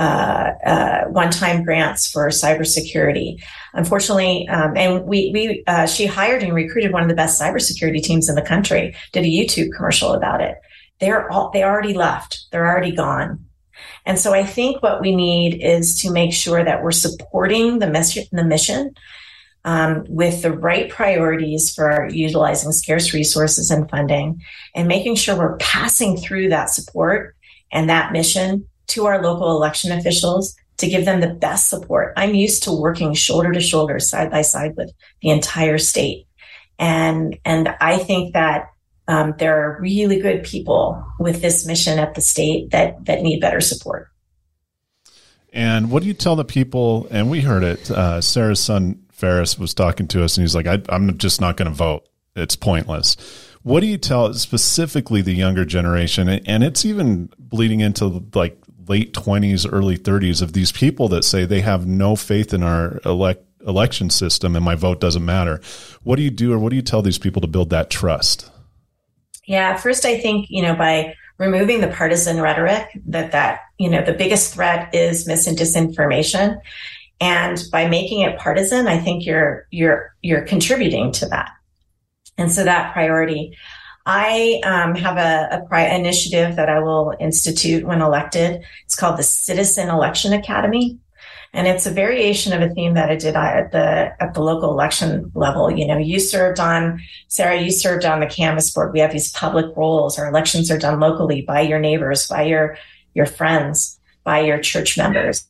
uh, 0.00 0.52
uh, 0.64 1.04
one-time 1.10 1.62
grants 1.62 2.10
for 2.10 2.28
cybersecurity. 2.28 3.42
Unfortunately, 3.74 4.48
um, 4.48 4.76
and 4.76 5.04
we 5.04 5.30
we 5.32 5.62
uh, 5.66 5.86
she 5.86 6.06
hired 6.06 6.42
and 6.42 6.54
recruited 6.54 6.92
one 6.92 7.02
of 7.02 7.08
the 7.08 7.14
best 7.14 7.40
cybersecurity 7.40 8.02
teams 8.02 8.28
in 8.28 8.34
the 8.34 8.42
country. 8.42 8.94
Did 9.12 9.24
a 9.24 9.28
YouTube 9.28 9.70
commercial 9.76 10.12
about 10.14 10.40
it, 10.40 10.56
they're 11.00 11.30
all, 11.30 11.50
they 11.50 11.64
already 11.64 11.94
left. 11.94 12.46
They're 12.52 12.66
already 12.66 12.92
gone. 12.92 13.46
And 14.06 14.18
so 14.18 14.32
I 14.32 14.44
think 14.44 14.82
what 14.82 15.00
we 15.00 15.14
need 15.14 15.62
is 15.62 16.00
to 16.02 16.10
make 16.10 16.32
sure 16.32 16.62
that 16.62 16.82
we're 16.82 16.92
supporting 16.92 17.78
the 17.78 17.90
mission, 17.90 18.24
the 18.32 18.44
mission 18.44 18.94
um, 19.64 20.04
with 20.08 20.42
the 20.42 20.52
right 20.52 20.90
priorities 20.90 21.74
for 21.74 22.08
utilizing 22.10 22.72
scarce 22.72 23.12
resources 23.12 23.70
and 23.70 23.90
funding 23.90 24.40
and 24.74 24.88
making 24.88 25.16
sure 25.16 25.36
we're 25.36 25.56
passing 25.58 26.16
through 26.16 26.48
that 26.48 26.70
support 26.70 27.36
and 27.72 27.88
that 27.88 28.12
mission 28.12 28.66
to 28.90 29.06
our 29.06 29.22
local 29.22 29.50
election 29.50 29.92
officials 29.92 30.56
to 30.78 30.88
give 30.88 31.04
them 31.04 31.20
the 31.20 31.34
best 31.34 31.68
support. 31.68 32.12
I'm 32.16 32.34
used 32.34 32.62
to 32.64 32.72
working 32.72 33.14
shoulder 33.14 33.52
to 33.52 33.60
shoulder, 33.60 33.98
side 33.98 34.30
by 34.30 34.42
side 34.42 34.76
with 34.76 34.92
the 35.22 35.30
entire 35.30 35.78
state. 35.78 36.26
And, 36.78 37.38
and 37.44 37.68
I 37.80 37.98
think 37.98 38.34
that 38.34 38.70
um, 39.06 39.34
there 39.38 39.62
are 39.62 39.80
really 39.80 40.20
good 40.20 40.44
people 40.44 41.04
with 41.18 41.42
this 41.42 41.66
mission 41.66 41.98
at 41.98 42.14
the 42.14 42.20
state 42.20 42.70
that, 42.70 43.04
that 43.04 43.22
need 43.22 43.40
better 43.40 43.60
support. 43.60 44.08
And 45.52 45.90
what 45.90 46.02
do 46.02 46.08
you 46.08 46.14
tell 46.14 46.36
the 46.36 46.44
people? 46.44 47.08
And 47.10 47.30
we 47.30 47.40
heard 47.40 47.64
it. 47.64 47.90
Uh, 47.90 48.20
Sarah's 48.20 48.60
son 48.60 49.02
Ferris 49.10 49.58
was 49.58 49.74
talking 49.74 50.08
to 50.08 50.24
us, 50.24 50.36
and 50.36 50.42
he's 50.44 50.54
like, 50.54 50.66
I, 50.66 50.80
"I'm 50.88 51.18
just 51.18 51.40
not 51.40 51.56
going 51.56 51.68
to 51.68 51.74
vote. 51.74 52.08
It's 52.36 52.56
pointless." 52.56 53.16
What 53.62 53.80
do 53.80 53.86
you 53.86 53.98
tell 53.98 54.32
specifically 54.32 55.20
the 55.20 55.34
younger 55.34 55.64
generation, 55.64 56.28
and 56.28 56.64
it's 56.64 56.84
even 56.84 57.30
bleeding 57.38 57.80
into 57.80 58.24
like 58.34 58.59
late 58.90 59.14
20s, 59.14 59.66
early 59.72 59.96
30s 59.96 60.42
of 60.42 60.52
these 60.52 60.72
people 60.72 61.08
that 61.08 61.24
say 61.24 61.44
they 61.44 61.60
have 61.60 61.86
no 61.86 62.16
faith 62.16 62.52
in 62.52 62.62
our 62.62 63.00
elect, 63.04 63.44
election 63.66 64.10
system 64.10 64.56
and 64.56 64.64
my 64.64 64.74
vote 64.74 65.00
doesn't 65.00 65.24
matter. 65.24 65.60
What 66.02 66.16
do 66.16 66.22
you 66.22 66.30
do, 66.30 66.52
or 66.52 66.58
what 66.58 66.70
do 66.70 66.76
you 66.76 66.82
tell 66.82 67.00
these 67.00 67.18
people 67.18 67.40
to 67.40 67.48
build 67.48 67.70
that 67.70 67.88
trust? 67.88 68.50
Yeah, 69.46 69.76
first, 69.76 70.04
I 70.04 70.18
think 70.18 70.46
you 70.50 70.62
know 70.62 70.74
by 70.74 71.14
removing 71.38 71.80
the 71.80 71.88
partisan 71.88 72.40
rhetoric 72.40 72.88
that 73.06 73.32
that 73.32 73.60
you 73.78 73.88
know 73.88 74.04
the 74.04 74.12
biggest 74.12 74.52
threat 74.52 74.94
is 74.94 75.26
mis 75.26 75.46
and 75.46 75.56
disinformation 75.56 76.60
and 77.20 77.62
by 77.70 77.86
making 77.86 78.22
it 78.22 78.38
partisan, 78.38 78.88
I 78.88 78.98
think 78.98 79.26
you're 79.26 79.66
you're 79.70 80.14
you're 80.22 80.42
contributing 80.42 81.12
to 81.12 81.26
that. 81.26 81.52
And 82.38 82.50
so 82.50 82.64
that 82.64 82.92
priority. 82.92 83.56
I 84.12 84.60
um, 84.64 84.96
have 84.96 85.18
a, 85.18 85.64
a 85.70 85.94
initiative 85.94 86.56
that 86.56 86.68
I 86.68 86.80
will 86.80 87.14
institute 87.20 87.86
when 87.86 88.02
elected. 88.02 88.60
It's 88.84 88.96
called 88.96 89.16
the 89.16 89.22
Citizen 89.22 89.88
Election 89.88 90.32
Academy, 90.32 90.98
and 91.52 91.68
it's 91.68 91.86
a 91.86 91.92
variation 91.92 92.52
of 92.52 92.60
a 92.60 92.74
theme 92.74 92.94
that 92.94 93.08
I 93.08 93.14
did 93.14 93.36
at 93.36 93.70
the 93.70 94.12
at 94.20 94.34
the 94.34 94.42
local 94.42 94.72
election 94.72 95.30
level. 95.36 95.70
You 95.70 95.86
know, 95.86 95.96
you 95.96 96.18
served 96.18 96.58
on 96.58 97.00
Sarah, 97.28 97.62
you 97.62 97.70
served 97.70 98.04
on 98.04 98.18
the 98.18 98.26
canvas 98.26 98.72
board. 98.72 98.92
We 98.92 98.98
have 98.98 99.12
these 99.12 99.30
public 99.30 99.76
roles. 99.76 100.18
Our 100.18 100.28
elections 100.28 100.72
are 100.72 100.78
done 100.78 100.98
locally 100.98 101.42
by 101.42 101.60
your 101.60 101.78
neighbors, 101.78 102.26
by 102.26 102.42
your 102.42 102.78
your 103.14 103.26
friends, 103.26 104.00
by 104.24 104.40
your 104.40 104.58
church 104.58 104.98
members. 104.98 105.46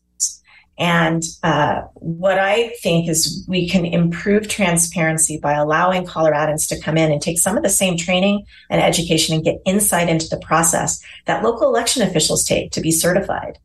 And 0.80 1.22
uh, 1.42 1.82
what 1.96 2.38
I 2.38 2.70
think 2.82 3.06
is 3.06 3.44
we 3.46 3.68
can 3.68 3.84
improve 3.84 4.48
transparency 4.48 5.36
by 5.36 5.52
allowing 5.52 6.06
Coloradans 6.06 6.66
to 6.68 6.80
come 6.80 6.96
in 6.96 7.12
and 7.12 7.20
take 7.20 7.38
some 7.38 7.58
of 7.58 7.62
the 7.62 7.68
same 7.68 7.98
training 7.98 8.46
and 8.70 8.80
education 8.80 9.34
and 9.34 9.44
get 9.44 9.60
insight 9.66 10.08
into 10.08 10.26
the 10.30 10.38
process 10.38 10.98
that 11.26 11.44
local 11.44 11.68
election 11.68 12.02
officials 12.02 12.44
take 12.44 12.72
to 12.72 12.80
be 12.80 12.90
certified. 12.90 13.58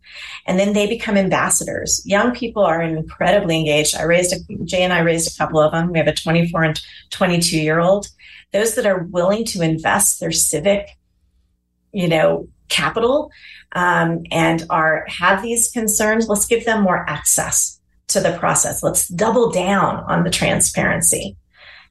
And 0.45 0.60
then 0.60 0.73
they 0.73 0.88
become 0.88 1.15
ambassadors. 1.15 2.01
Young 2.06 2.36
people 2.36 2.65
are 2.65 2.82
incredibly 2.82 3.60
engaged. 3.60 3.95
I 3.95 4.04
raised, 4.04 4.34
a, 4.34 4.65
Jay 4.65 4.84
and 4.84 4.91
I 4.91 4.99
raised 4.99 5.34
a 5.34 5.38
couple 5.38 5.62
of 5.62 5.71
them. 5.71 5.93
We 5.93 5.99
have 5.99 6.08
a 6.08 6.13
24 6.13 6.63
and 6.65 6.82
22 7.12 7.58
year 7.62 7.80
old. 7.80 8.10
Those 8.51 8.75
that 8.75 8.86
are 8.86 9.06
willing 9.06 9.45
to 9.45 9.62
invest 9.62 10.19
their 10.19 10.34
civic, 10.34 10.89
you 11.93 12.10
know, 12.10 12.49
capital 12.69 13.32
um, 13.73 14.23
and 14.32 14.65
are 14.69 15.06
have 15.08 15.41
these 15.41 15.71
concerns, 15.71 16.28
let's 16.28 16.45
give 16.45 16.65
them 16.65 16.82
more 16.82 17.08
access 17.10 17.80
to 18.08 18.19
the 18.19 18.38
process. 18.38 18.84
Let's 18.84 19.08
double 19.08 19.51
down 19.51 20.04
on 20.08 20.23
the 20.23 20.30
transparency 20.30 21.36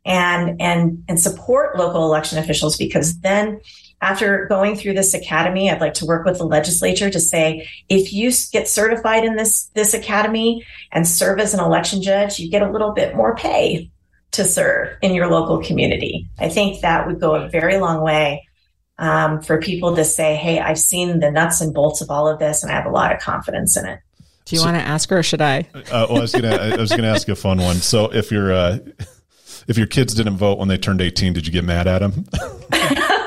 and 0.04 0.60
and 0.60 1.02
and 1.08 1.18
support 1.18 1.76
local 1.78 2.04
election 2.04 2.38
officials 2.38 2.76
because 2.76 3.20
then 3.20 3.60
after 4.02 4.46
going 4.46 4.76
through 4.76 4.92
this 4.92 5.14
academy 5.14 5.70
i'd 5.70 5.80
like 5.80 5.94
to 5.94 6.04
work 6.04 6.26
with 6.26 6.36
the 6.38 6.44
legislature 6.44 7.08
to 7.08 7.20
say 7.20 7.66
if 7.88 8.12
you 8.12 8.30
get 8.52 8.68
certified 8.68 9.24
in 9.24 9.36
this 9.36 9.70
this 9.74 9.94
academy 9.94 10.64
and 10.92 11.08
serve 11.08 11.40
as 11.40 11.54
an 11.54 11.60
election 11.60 12.02
judge 12.02 12.38
you 12.38 12.50
get 12.50 12.62
a 12.62 12.70
little 12.70 12.92
bit 12.92 13.16
more 13.16 13.34
pay 13.34 13.90
to 14.30 14.44
serve 14.44 14.88
in 15.00 15.14
your 15.14 15.30
local 15.30 15.62
community 15.62 16.28
i 16.38 16.48
think 16.48 16.82
that 16.82 17.06
would 17.06 17.18
go 17.18 17.34
a 17.34 17.48
very 17.48 17.78
long 17.78 18.02
way 18.02 18.46
um, 18.98 19.40
for 19.42 19.60
people 19.60 19.96
to 19.96 20.04
say, 20.04 20.36
"Hey, 20.36 20.60
I've 20.60 20.78
seen 20.78 21.20
the 21.20 21.30
nuts 21.30 21.60
and 21.60 21.74
bolts 21.74 22.00
of 22.00 22.10
all 22.10 22.28
of 22.28 22.38
this, 22.38 22.62
and 22.62 22.72
I 22.72 22.76
have 22.76 22.86
a 22.86 22.90
lot 22.90 23.12
of 23.12 23.20
confidence 23.20 23.76
in 23.76 23.86
it." 23.86 24.00
Do 24.44 24.56
you 24.56 24.60
so, 24.60 24.66
want 24.66 24.76
to 24.76 24.86
ask 24.86 25.08
her, 25.10 25.18
or 25.18 25.22
should 25.22 25.40
I? 25.40 25.66
Uh, 25.74 26.06
well, 26.08 26.18
I 26.18 26.20
was 26.20 26.32
gonna 26.32 26.54
I 26.54 26.76
was 26.76 26.90
gonna 26.90 27.08
ask 27.08 27.28
a 27.28 27.36
fun 27.36 27.58
one. 27.58 27.76
So, 27.76 28.12
if 28.12 28.30
your 28.30 28.52
uh, 28.52 28.78
if 29.68 29.78
your 29.78 29.86
kids 29.86 30.14
didn't 30.14 30.36
vote 30.36 30.58
when 30.58 30.68
they 30.68 30.78
turned 30.78 31.00
eighteen, 31.00 31.32
did 31.32 31.46
you 31.46 31.52
get 31.52 31.64
mad 31.64 31.86
at 31.86 32.00
them? 32.00 32.26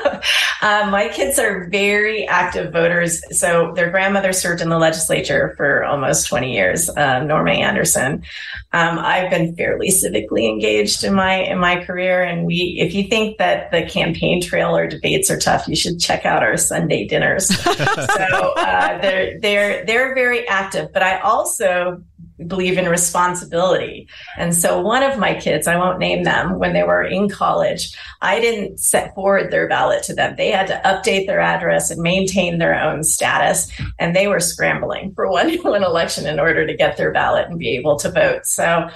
Um, 0.62 0.90
my 0.90 1.08
kids 1.08 1.38
are 1.38 1.68
very 1.68 2.26
active 2.26 2.72
voters. 2.72 3.22
So 3.38 3.72
their 3.74 3.90
grandmother 3.90 4.32
served 4.32 4.60
in 4.60 4.68
the 4.68 4.78
legislature 4.78 5.54
for 5.56 5.84
almost 5.84 6.28
20 6.28 6.52
years, 6.52 6.88
uh, 6.90 7.22
Norma 7.22 7.52
Anderson. 7.52 8.24
Um, 8.72 8.98
I've 8.98 9.30
been 9.30 9.54
fairly 9.56 9.88
civically 9.88 10.48
engaged 10.48 11.04
in 11.04 11.14
my 11.14 11.36
in 11.36 11.58
my 11.58 11.84
career, 11.84 12.22
and 12.22 12.44
we. 12.44 12.76
If 12.78 12.94
you 12.94 13.04
think 13.04 13.38
that 13.38 13.70
the 13.70 13.82
campaign 13.82 14.42
trail 14.42 14.76
or 14.76 14.86
debates 14.86 15.30
are 15.30 15.38
tough, 15.38 15.66
you 15.68 15.76
should 15.76 16.00
check 16.00 16.26
out 16.26 16.42
our 16.42 16.56
Sunday 16.56 17.06
dinners. 17.06 17.46
so 17.62 17.74
uh, 17.74 19.00
they're 19.00 19.40
they're 19.40 19.86
they're 19.86 20.14
very 20.14 20.46
active. 20.48 20.92
But 20.92 21.02
I 21.02 21.18
also 21.20 22.02
believe 22.46 22.78
in 22.78 22.88
responsibility. 22.88 24.08
And 24.36 24.54
so 24.54 24.80
one 24.80 25.02
of 25.02 25.18
my 25.18 25.34
kids, 25.34 25.66
I 25.66 25.76
won't 25.76 25.98
name 25.98 26.22
them, 26.22 26.58
when 26.58 26.72
they 26.72 26.84
were 26.84 27.02
in 27.02 27.28
college, 27.28 27.96
I 28.20 28.40
didn't 28.40 28.78
set 28.78 29.14
forward 29.14 29.50
their 29.50 29.68
ballot 29.68 30.02
to 30.04 30.14
them. 30.14 30.36
They 30.36 30.50
had 30.50 30.68
to 30.68 30.80
update 30.84 31.26
their 31.26 31.40
address 31.40 31.90
and 31.90 32.00
maintain 32.00 32.58
their 32.58 32.80
own 32.80 33.02
status. 33.02 33.70
And 33.98 34.14
they 34.14 34.28
were 34.28 34.40
scrambling 34.40 35.14
for 35.14 35.30
one, 35.30 35.52
one 35.62 35.82
election 35.82 36.26
in 36.26 36.38
order 36.38 36.66
to 36.66 36.76
get 36.76 36.96
their 36.96 37.12
ballot 37.12 37.48
and 37.48 37.58
be 37.58 37.76
able 37.76 37.96
to 37.96 38.10
vote. 38.10 38.46
So 38.46 38.88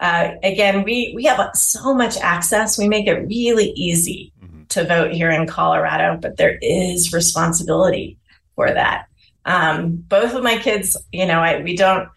uh, 0.00 0.30
again, 0.42 0.84
we, 0.84 1.12
we 1.14 1.24
have 1.24 1.50
so 1.54 1.94
much 1.94 2.16
access. 2.18 2.78
We 2.78 2.88
make 2.88 3.06
it 3.06 3.26
really 3.26 3.70
easy 3.70 4.32
mm-hmm. 4.42 4.64
to 4.68 4.84
vote 4.84 5.12
here 5.12 5.30
in 5.30 5.46
Colorado, 5.46 6.18
but 6.20 6.36
there 6.36 6.58
is 6.62 7.12
responsibility 7.12 8.16
for 8.54 8.72
that. 8.72 9.06
Um, 9.44 9.96
both 9.96 10.34
of 10.34 10.42
my 10.42 10.58
kids, 10.58 10.96
you 11.10 11.26
know, 11.26 11.40
I, 11.40 11.62
we 11.62 11.76
don't, 11.76 12.08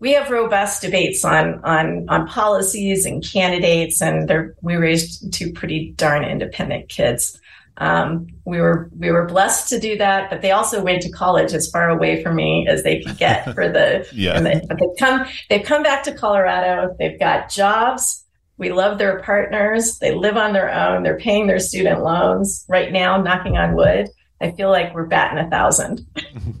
we 0.00 0.12
have 0.12 0.30
robust 0.30 0.82
debates 0.82 1.24
on 1.24 1.60
on 1.64 2.08
on 2.08 2.26
policies 2.26 3.04
and 3.04 3.22
candidates, 3.24 4.00
and 4.00 4.30
we 4.62 4.76
raised 4.76 5.32
two 5.32 5.52
pretty 5.52 5.92
darn 5.96 6.24
independent 6.24 6.88
kids. 6.88 7.40
Um, 7.78 8.26
we 8.44 8.60
were 8.60 8.90
we 8.98 9.10
were 9.10 9.26
blessed 9.26 9.68
to 9.70 9.80
do 9.80 9.96
that, 9.98 10.30
but 10.30 10.42
they 10.42 10.50
also 10.50 10.82
went 10.82 11.02
to 11.02 11.10
college 11.10 11.52
as 11.52 11.70
far 11.70 11.88
away 11.88 12.22
from 12.22 12.36
me 12.36 12.66
as 12.68 12.82
they 12.82 13.00
could 13.00 13.16
get 13.16 13.54
for 13.54 13.68
the. 13.68 14.06
yeah. 14.12 14.40
The, 14.40 14.64
but 14.68 14.78
they 14.78 14.88
come 14.98 15.26
they've 15.48 15.64
come 15.64 15.82
back 15.82 16.02
to 16.04 16.14
Colorado. 16.14 16.94
They've 16.98 17.18
got 17.18 17.50
jobs. 17.50 18.24
We 18.56 18.72
love 18.72 18.98
their 18.98 19.20
partners. 19.20 19.98
They 20.00 20.12
live 20.12 20.36
on 20.36 20.52
their 20.52 20.72
own. 20.72 21.04
They're 21.04 21.18
paying 21.18 21.46
their 21.46 21.60
student 21.60 22.02
loans 22.02 22.64
right 22.68 22.92
now. 22.92 23.20
Knocking 23.20 23.56
on 23.56 23.76
wood. 23.76 24.08
I 24.40 24.52
feel 24.52 24.70
like 24.70 24.94
we're 24.94 25.06
batting 25.06 25.38
a 25.38 25.50
thousand. 25.50 26.06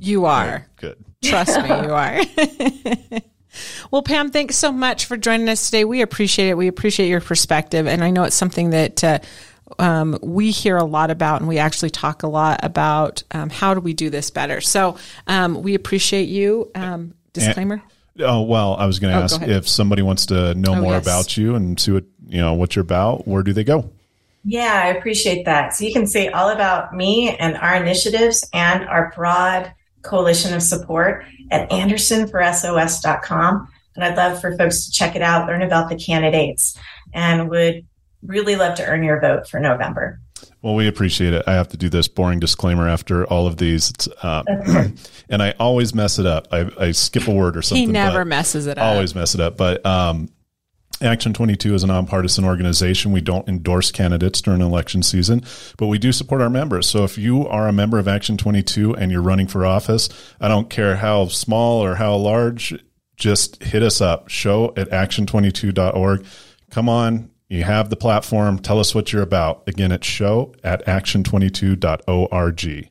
You 0.00 0.24
are. 0.26 0.66
Good. 0.76 1.04
Trust 1.22 1.60
me, 1.62 1.68
you 1.68 1.74
are. 1.92 2.20
well, 3.90 4.02
Pam, 4.02 4.30
thanks 4.30 4.56
so 4.56 4.72
much 4.72 5.06
for 5.06 5.16
joining 5.16 5.48
us 5.48 5.66
today. 5.66 5.84
We 5.84 6.02
appreciate 6.02 6.50
it. 6.50 6.56
We 6.56 6.68
appreciate 6.68 7.08
your 7.08 7.20
perspective. 7.20 7.86
And 7.86 8.04
I 8.04 8.10
know 8.10 8.24
it's 8.24 8.36
something 8.36 8.70
that 8.70 9.04
uh, 9.04 9.18
um, 9.78 10.18
we 10.22 10.50
hear 10.50 10.76
a 10.76 10.84
lot 10.84 11.10
about, 11.10 11.40
and 11.40 11.48
we 11.48 11.58
actually 11.58 11.90
talk 11.90 12.22
a 12.22 12.28
lot 12.28 12.60
about 12.62 13.22
um, 13.30 13.50
how 13.50 13.74
do 13.74 13.80
we 13.80 13.94
do 13.94 14.10
this 14.10 14.30
better. 14.30 14.60
So 14.60 14.96
um, 15.26 15.62
we 15.62 15.74
appreciate 15.74 16.28
you. 16.28 16.70
Um, 16.74 17.14
disclaimer. 17.32 17.82
And, 18.14 18.22
oh 18.22 18.42
well, 18.42 18.74
I 18.74 18.86
was 18.86 18.98
going 18.98 19.12
to 19.12 19.20
oh, 19.20 19.22
ask 19.22 19.42
if 19.42 19.68
somebody 19.68 20.02
wants 20.02 20.26
to 20.26 20.54
know 20.54 20.74
oh, 20.74 20.80
more 20.80 20.94
yes. 20.94 21.04
about 21.04 21.36
you 21.36 21.54
and 21.54 21.78
see 21.78 21.92
what 21.92 22.04
you 22.26 22.38
know 22.38 22.54
what 22.54 22.74
you're 22.76 22.82
about. 22.82 23.26
Where 23.26 23.42
do 23.42 23.52
they 23.52 23.64
go? 23.64 23.90
Yeah, 24.44 24.80
I 24.84 24.88
appreciate 24.88 25.44
that. 25.44 25.74
So 25.74 25.84
you 25.84 25.92
can 25.92 26.06
see 26.06 26.28
all 26.28 26.50
about 26.50 26.94
me 26.94 27.36
and 27.36 27.56
our 27.56 27.76
initiatives 27.76 28.48
and 28.52 28.88
our 28.88 29.12
broad 29.14 29.72
coalition 30.02 30.54
of 30.54 30.62
support 30.62 31.24
at 31.50 31.70
andersonforsos.com. 31.70 33.68
And 33.96 34.04
I'd 34.04 34.16
love 34.16 34.40
for 34.40 34.56
folks 34.56 34.86
to 34.86 34.92
check 34.92 35.16
it 35.16 35.22
out, 35.22 35.46
learn 35.48 35.62
about 35.62 35.88
the 35.88 35.96
candidates, 35.96 36.78
and 37.12 37.50
would 37.50 37.84
really 38.22 38.56
love 38.56 38.76
to 38.76 38.86
earn 38.86 39.02
your 39.02 39.20
vote 39.20 39.48
for 39.48 39.58
November. 39.58 40.20
Well, 40.62 40.74
we 40.74 40.88
appreciate 40.88 41.34
it. 41.34 41.44
I 41.46 41.54
have 41.54 41.68
to 41.68 41.76
do 41.76 41.88
this 41.88 42.08
boring 42.08 42.40
disclaimer 42.40 42.88
after 42.88 43.24
all 43.26 43.46
of 43.46 43.56
these. 43.56 43.92
Uh, 44.22 44.42
and 45.28 45.42
I 45.42 45.54
always 45.58 45.94
mess 45.94 46.18
it 46.18 46.26
up. 46.26 46.48
I, 46.50 46.70
I, 46.78 46.90
skip 46.92 47.28
a 47.28 47.32
word 47.32 47.56
or 47.56 47.62
something. 47.62 47.86
He 47.86 47.92
never 47.92 48.24
messes 48.24 48.66
it 48.66 48.78
up. 48.78 48.84
Always 48.84 49.14
mess 49.14 49.34
it 49.34 49.40
up. 49.40 49.56
But 49.56 49.84
um, 49.86 50.30
Action 51.00 51.32
22 51.32 51.74
is 51.74 51.84
a 51.84 51.86
nonpartisan 51.86 52.44
organization. 52.44 53.12
We 53.12 53.20
don't 53.20 53.48
endorse 53.48 53.92
candidates 53.92 54.40
during 54.40 54.60
election 54.60 55.02
season, 55.02 55.44
but 55.76 55.86
we 55.86 55.98
do 55.98 56.10
support 56.10 56.40
our 56.40 56.50
members. 56.50 56.88
So 56.88 57.04
if 57.04 57.16
you 57.16 57.46
are 57.46 57.68
a 57.68 57.72
member 57.72 57.98
of 57.98 58.08
Action 58.08 58.36
22 58.36 58.96
and 58.96 59.12
you're 59.12 59.22
running 59.22 59.46
for 59.46 59.64
office, 59.64 60.08
I 60.40 60.48
don't 60.48 60.68
care 60.68 60.96
how 60.96 61.28
small 61.28 61.84
or 61.84 61.94
how 61.94 62.16
large, 62.16 62.74
just 63.16 63.62
hit 63.62 63.82
us 63.82 64.00
up. 64.00 64.28
Show 64.28 64.72
at 64.76 64.90
action22.org. 64.90 66.24
Come 66.70 66.88
on. 66.88 67.30
You 67.48 67.64
have 67.64 67.90
the 67.90 67.96
platform. 67.96 68.58
Tell 68.58 68.78
us 68.78 68.94
what 68.94 69.12
you're 69.12 69.22
about. 69.22 69.66
Again, 69.66 69.92
it's 69.92 70.06
show 70.06 70.54
at 70.62 70.84
action22.org. 70.86 72.90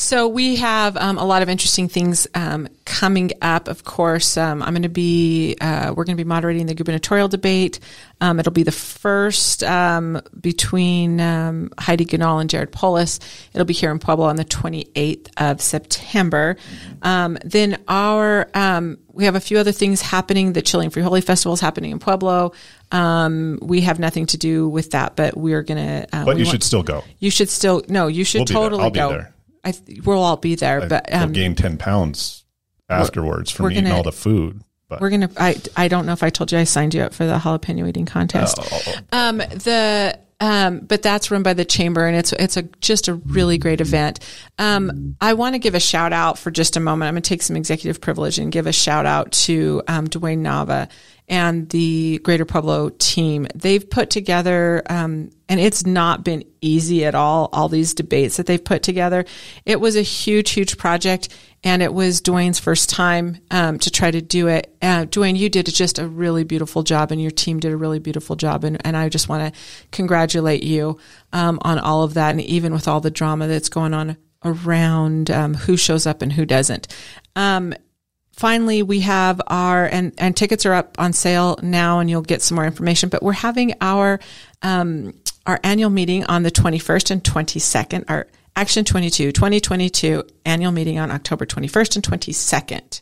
So 0.00 0.28
we 0.28 0.56
have 0.56 0.96
um, 0.96 1.18
a 1.18 1.24
lot 1.26 1.42
of 1.42 1.50
interesting 1.50 1.86
things 1.86 2.26
um, 2.34 2.68
coming 2.86 3.32
up. 3.42 3.68
Of 3.68 3.84
course, 3.84 4.38
um, 4.38 4.62
I'm 4.62 4.72
going 4.72 4.82
to 4.84 4.88
be 4.88 5.58
uh, 5.60 5.92
we're 5.94 6.04
going 6.04 6.16
to 6.16 6.24
be 6.24 6.26
moderating 6.26 6.64
the 6.64 6.72
gubernatorial 6.72 7.28
debate. 7.28 7.80
Um, 8.18 8.40
it'll 8.40 8.50
be 8.50 8.62
the 8.62 8.72
first 8.72 9.62
um, 9.62 10.22
between 10.40 11.20
um, 11.20 11.70
Heidi 11.78 12.06
Ganahl 12.06 12.40
and 12.40 12.48
Jared 12.48 12.72
Polis. 12.72 13.20
It'll 13.52 13.66
be 13.66 13.74
here 13.74 13.90
in 13.90 13.98
Pueblo 13.98 14.24
on 14.24 14.36
the 14.36 14.44
28th 14.46 15.28
of 15.36 15.60
September. 15.60 16.56
then 17.02 17.82
our 17.86 18.48
we 19.12 19.26
have 19.26 19.34
a 19.34 19.40
few 19.40 19.58
other 19.58 19.72
things 19.72 20.00
happening. 20.00 20.54
The 20.54 20.62
Chile 20.62 20.86
and 20.86 20.94
Frijoles 20.94 21.24
Festival 21.24 21.52
is 21.52 21.60
happening 21.60 21.90
in 21.90 21.98
Pueblo. 21.98 22.52
Um, 22.90 23.58
we 23.60 23.82
have 23.82 23.98
nothing 23.98 24.24
to 24.26 24.38
do 24.38 24.66
with 24.66 24.92
that, 24.92 25.14
but 25.14 25.36
we're 25.36 25.62
gonna. 25.62 26.06
Uh, 26.10 26.24
but 26.24 26.38
you 26.38 26.44
want, 26.44 26.54
should 26.54 26.62
still 26.62 26.82
go. 26.82 27.04
You 27.18 27.30
should 27.30 27.50
still 27.50 27.82
no. 27.86 28.06
You 28.06 28.24
should 28.24 28.48
we'll 28.48 28.70
totally 28.70 28.90
go. 28.92 29.26
I 29.64 29.74
we'll 30.04 30.22
all 30.22 30.36
be 30.36 30.54
there, 30.54 30.82
I, 30.82 30.86
but 30.86 31.12
um, 31.12 31.32
gain 31.32 31.54
ten 31.54 31.76
pounds 31.76 32.44
afterwards 32.88 33.50
from 33.50 33.70
eating 33.70 33.84
gonna, 33.84 33.96
all 33.96 34.02
the 34.02 34.12
food. 34.12 34.62
But. 34.88 35.00
We're 35.00 35.10
gonna. 35.10 35.30
I 35.36 35.60
I 35.76 35.88
don't 35.88 36.06
know 36.06 36.12
if 36.12 36.22
I 36.22 36.30
told 36.30 36.52
you 36.52 36.58
I 36.58 36.64
signed 36.64 36.94
you 36.94 37.02
up 37.02 37.14
for 37.14 37.26
the 37.26 37.38
jalapeno 37.38 37.88
eating 37.88 38.06
contest. 38.06 38.58
Oh. 38.60 38.94
Um, 39.12 39.38
the 39.38 40.18
um, 40.40 40.80
but 40.80 41.02
that's 41.02 41.30
run 41.30 41.42
by 41.42 41.52
the 41.52 41.66
chamber, 41.66 42.06
and 42.06 42.16
it's 42.16 42.32
it's 42.32 42.56
a 42.56 42.62
just 42.80 43.08
a 43.08 43.14
really 43.14 43.58
great 43.58 43.80
event. 43.82 44.20
Um, 44.58 45.16
I 45.20 45.34
want 45.34 45.54
to 45.54 45.58
give 45.58 45.74
a 45.74 45.80
shout 45.80 46.14
out 46.14 46.38
for 46.38 46.50
just 46.50 46.76
a 46.76 46.80
moment. 46.80 47.08
I'm 47.08 47.14
going 47.14 47.22
to 47.22 47.28
take 47.28 47.42
some 47.42 47.56
executive 47.56 48.00
privilege 48.00 48.38
and 48.38 48.50
give 48.50 48.66
a 48.66 48.72
shout 48.72 49.04
out 49.04 49.32
to 49.32 49.82
um, 49.86 50.08
Dwayne 50.08 50.40
Nava 50.40 50.88
and 51.28 51.68
the 51.68 52.18
Greater 52.24 52.46
Pueblo 52.46 52.88
team. 52.88 53.46
They've 53.54 53.88
put 53.88 54.08
together, 54.08 54.82
um, 54.88 55.30
and 55.50 55.58
it's 55.58 55.84
not 55.84 56.22
been 56.22 56.44
easy 56.60 57.04
at 57.04 57.16
all, 57.16 57.50
all 57.52 57.68
these 57.68 57.92
debates 57.92 58.36
that 58.36 58.46
they've 58.46 58.64
put 58.64 58.84
together. 58.84 59.24
It 59.66 59.80
was 59.80 59.96
a 59.96 60.02
huge, 60.02 60.50
huge 60.50 60.78
project, 60.78 61.28
and 61.64 61.82
it 61.82 61.92
was 61.92 62.22
Dwayne's 62.22 62.60
first 62.60 62.88
time 62.88 63.38
um, 63.50 63.80
to 63.80 63.90
try 63.90 64.12
to 64.12 64.22
do 64.22 64.46
it. 64.46 64.72
Uh, 64.80 65.06
Dwayne, 65.06 65.36
you 65.36 65.48
did 65.48 65.66
just 65.66 65.98
a 65.98 66.06
really 66.06 66.44
beautiful 66.44 66.84
job, 66.84 67.10
and 67.10 67.20
your 67.20 67.32
team 67.32 67.58
did 67.58 67.72
a 67.72 67.76
really 67.76 67.98
beautiful 67.98 68.36
job, 68.36 68.62
and, 68.62 68.80
and 68.86 68.96
I 68.96 69.08
just 69.08 69.28
want 69.28 69.52
to 69.52 69.60
congratulate 69.90 70.62
you 70.62 70.98
um, 71.32 71.58
on 71.62 71.80
all 71.80 72.04
of 72.04 72.14
that, 72.14 72.30
and 72.30 72.40
even 72.42 72.72
with 72.72 72.86
all 72.86 73.00
the 73.00 73.10
drama 73.10 73.48
that's 73.48 73.68
going 73.68 73.92
on 73.92 74.16
around 74.44 75.32
um, 75.32 75.54
who 75.54 75.76
shows 75.76 76.06
up 76.06 76.22
and 76.22 76.32
who 76.32 76.46
doesn't. 76.46 76.86
Um, 77.34 77.74
finally, 78.40 78.82
we 78.82 79.00
have 79.00 79.38
our, 79.48 79.84
and, 79.84 80.14
and 80.16 80.34
tickets 80.34 80.64
are 80.64 80.72
up 80.72 80.96
on 80.98 81.12
sale 81.12 81.58
now 81.62 81.98
and 81.98 82.08
you'll 82.08 82.22
get 82.22 82.40
some 82.40 82.54
more 82.54 82.64
information, 82.64 83.10
but 83.10 83.22
we're 83.22 83.32
having 83.32 83.74
our, 83.82 84.18
um, 84.62 85.12
our 85.46 85.60
annual 85.62 85.90
meeting 85.90 86.24
on 86.24 86.42
the 86.42 86.50
21st 86.50 87.10
and 87.10 87.24
22nd, 87.24 88.04
our 88.08 88.26
Action 88.56 88.84
22, 88.84 89.32
2022 89.32 90.24
annual 90.44 90.72
meeting 90.72 90.98
on 90.98 91.10
October 91.10 91.46
21st 91.46 91.96
and 91.96 92.04
22nd. 92.04 93.00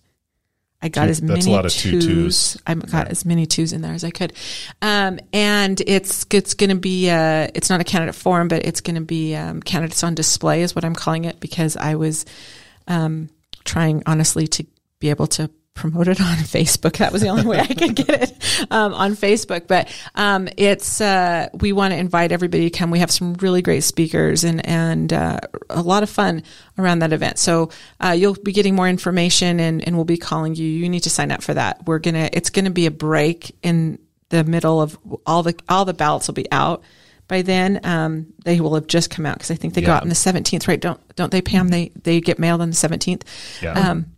I 0.81 0.89
got 0.89 1.07
Two, 1.07 1.11
as 1.11 1.23
many 1.23 1.43
twos. 1.43 1.75
Two 1.75 2.01
twos. 2.01 2.63
I 2.67 2.75
got 2.75 3.07
yeah. 3.07 3.11
as 3.11 3.25
many 3.25 3.47
twos 3.47 3.73
in 3.73 3.81
there 3.81 3.93
as 3.93 4.05
I 4.05 4.11
could. 4.11 4.33
Um, 4.81 5.19
and 5.33 5.81
it's, 5.81 6.25
it's 6.31 6.55
going 6.55 6.71
to 6.71 6.77
be, 6.77 7.11
uh, 7.11 7.49
it's 7.55 7.71
not 7.71 7.81
a 7.81 7.85
candidate 7.85 8.15
forum, 8.15 8.47
but 8.47 8.65
it's 8.65 8.81
going 8.81 8.95
to 8.95 9.01
be, 9.01 9.35
um, 9.35 9.61
candidates 9.61 10.05
on 10.05 10.15
display 10.15 10.63
is 10.63 10.77
what 10.77 10.85
I'm 10.85 10.95
calling 10.95 11.25
it 11.25 11.41
because 11.41 11.77
I 11.77 11.97
was, 11.97 12.25
um, 12.87 13.29
trying 13.65 14.03
honestly 14.07 14.47
to 14.47 14.67
be 15.01 15.11
able 15.11 15.27
to 15.27 15.51
promote 15.79 16.09
it 16.09 16.21
on 16.21 16.37
Facebook. 16.39 16.99
That 16.99 17.13
was 17.13 17.23
the 17.23 17.29
only 17.29 17.47
way 17.47 17.61
I 17.61 17.67
could 17.67 17.95
get 17.95 18.11
it 18.11 18.67
um, 18.71 18.93
on 18.95 19.13
Facebook. 19.15 19.67
But 19.67 19.89
um, 20.15 20.49
it's 20.57 21.01
uh, 21.01 21.49
we 21.55 21.73
want 21.73 21.93
to 21.93 21.99
invite 21.99 22.33
everybody 22.33 22.69
to 22.69 22.77
come. 22.77 22.91
We 22.91 22.99
have 22.99 23.11
some 23.11 23.35
really 23.35 23.63
great 23.63 23.85
speakers 23.85 24.45
and 24.45 24.67
and 24.67 25.13
uh, 25.13 25.39
a 25.71 25.83
lot 25.83 26.03
of 26.03 26.11
fun 26.11 26.43
around 26.79 26.99
that 27.01 27.13
event. 27.13 27.39
So 27.39 27.71
uh, 28.01 28.11
you'll 28.11 28.35
be 28.35 28.53
getting 28.53 28.75
more 28.75 28.89
information, 28.89 29.61
and 29.61 29.87
and 29.87 29.97
we'll 29.97 30.05
be 30.05 30.19
calling 30.19 30.55
you. 30.55 30.67
You 30.67 30.89
need 30.89 31.05
to 31.05 31.11
sign 31.11 31.31
up 31.31 31.43
for 31.43 31.55
that. 31.55 31.87
We're 31.87 32.01
gonna. 32.01 32.29
It's 32.33 32.51
gonna 32.51 32.71
be 32.71 32.87
a 32.87 32.91
break 32.91 33.57
in 33.63 33.99
the 34.31 34.45
middle 34.45 34.83
of 34.83 34.99
all 35.25 35.43
the 35.43 35.55
all 35.69 35.85
the 35.85 35.95
ballots 35.95 36.27
will 36.27 36.35
be 36.35 36.51
out 36.53 36.83
by 37.29 37.43
then. 37.43 37.81
Um, 37.85 38.33
they 38.45 38.61
will 38.61 38.75
have 38.75 38.87
just 38.87 39.11
come 39.11 39.27
out 39.27 39.37
because 39.37 39.51
I 39.51 39.55
think 39.55 39.75
they 39.75 39.83
yeah. 39.83 39.89
go 39.89 39.93
out 39.93 40.03
on 40.03 40.09
the 40.09 40.15
17th, 40.15 40.67
right? 40.67 40.81
Don't 40.81 41.01
don't 41.15 41.31
they, 41.31 41.43
Pam? 41.43 41.69
They 41.69 41.93
they 42.03 42.21
get 42.21 42.39
mailed 42.39 42.61
on 42.61 42.71
the 42.71 42.77
17th. 42.77 43.23
Yeah. 43.63 43.73
Um, 43.73 44.17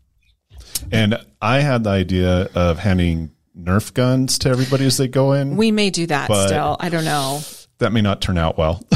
and 0.92 1.24
I 1.40 1.60
had 1.60 1.84
the 1.84 1.90
idea 1.90 2.48
of 2.54 2.78
handing 2.78 3.30
Nerf 3.58 3.92
guns 3.94 4.38
to 4.40 4.48
everybody 4.48 4.86
as 4.86 4.96
they 4.96 5.08
go 5.08 5.32
in. 5.32 5.56
We 5.56 5.70
may 5.70 5.90
do 5.90 6.06
that 6.06 6.26
still. 6.26 6.76
I 6.78 6.88
don't 6.88 7.04
know. 7.04 7.40
That 7.78 7.92
may 7.92 8.00
not 8.00 8.20
turn 8.20 8.38
out 8.38 8.58
well. 8.58 8.82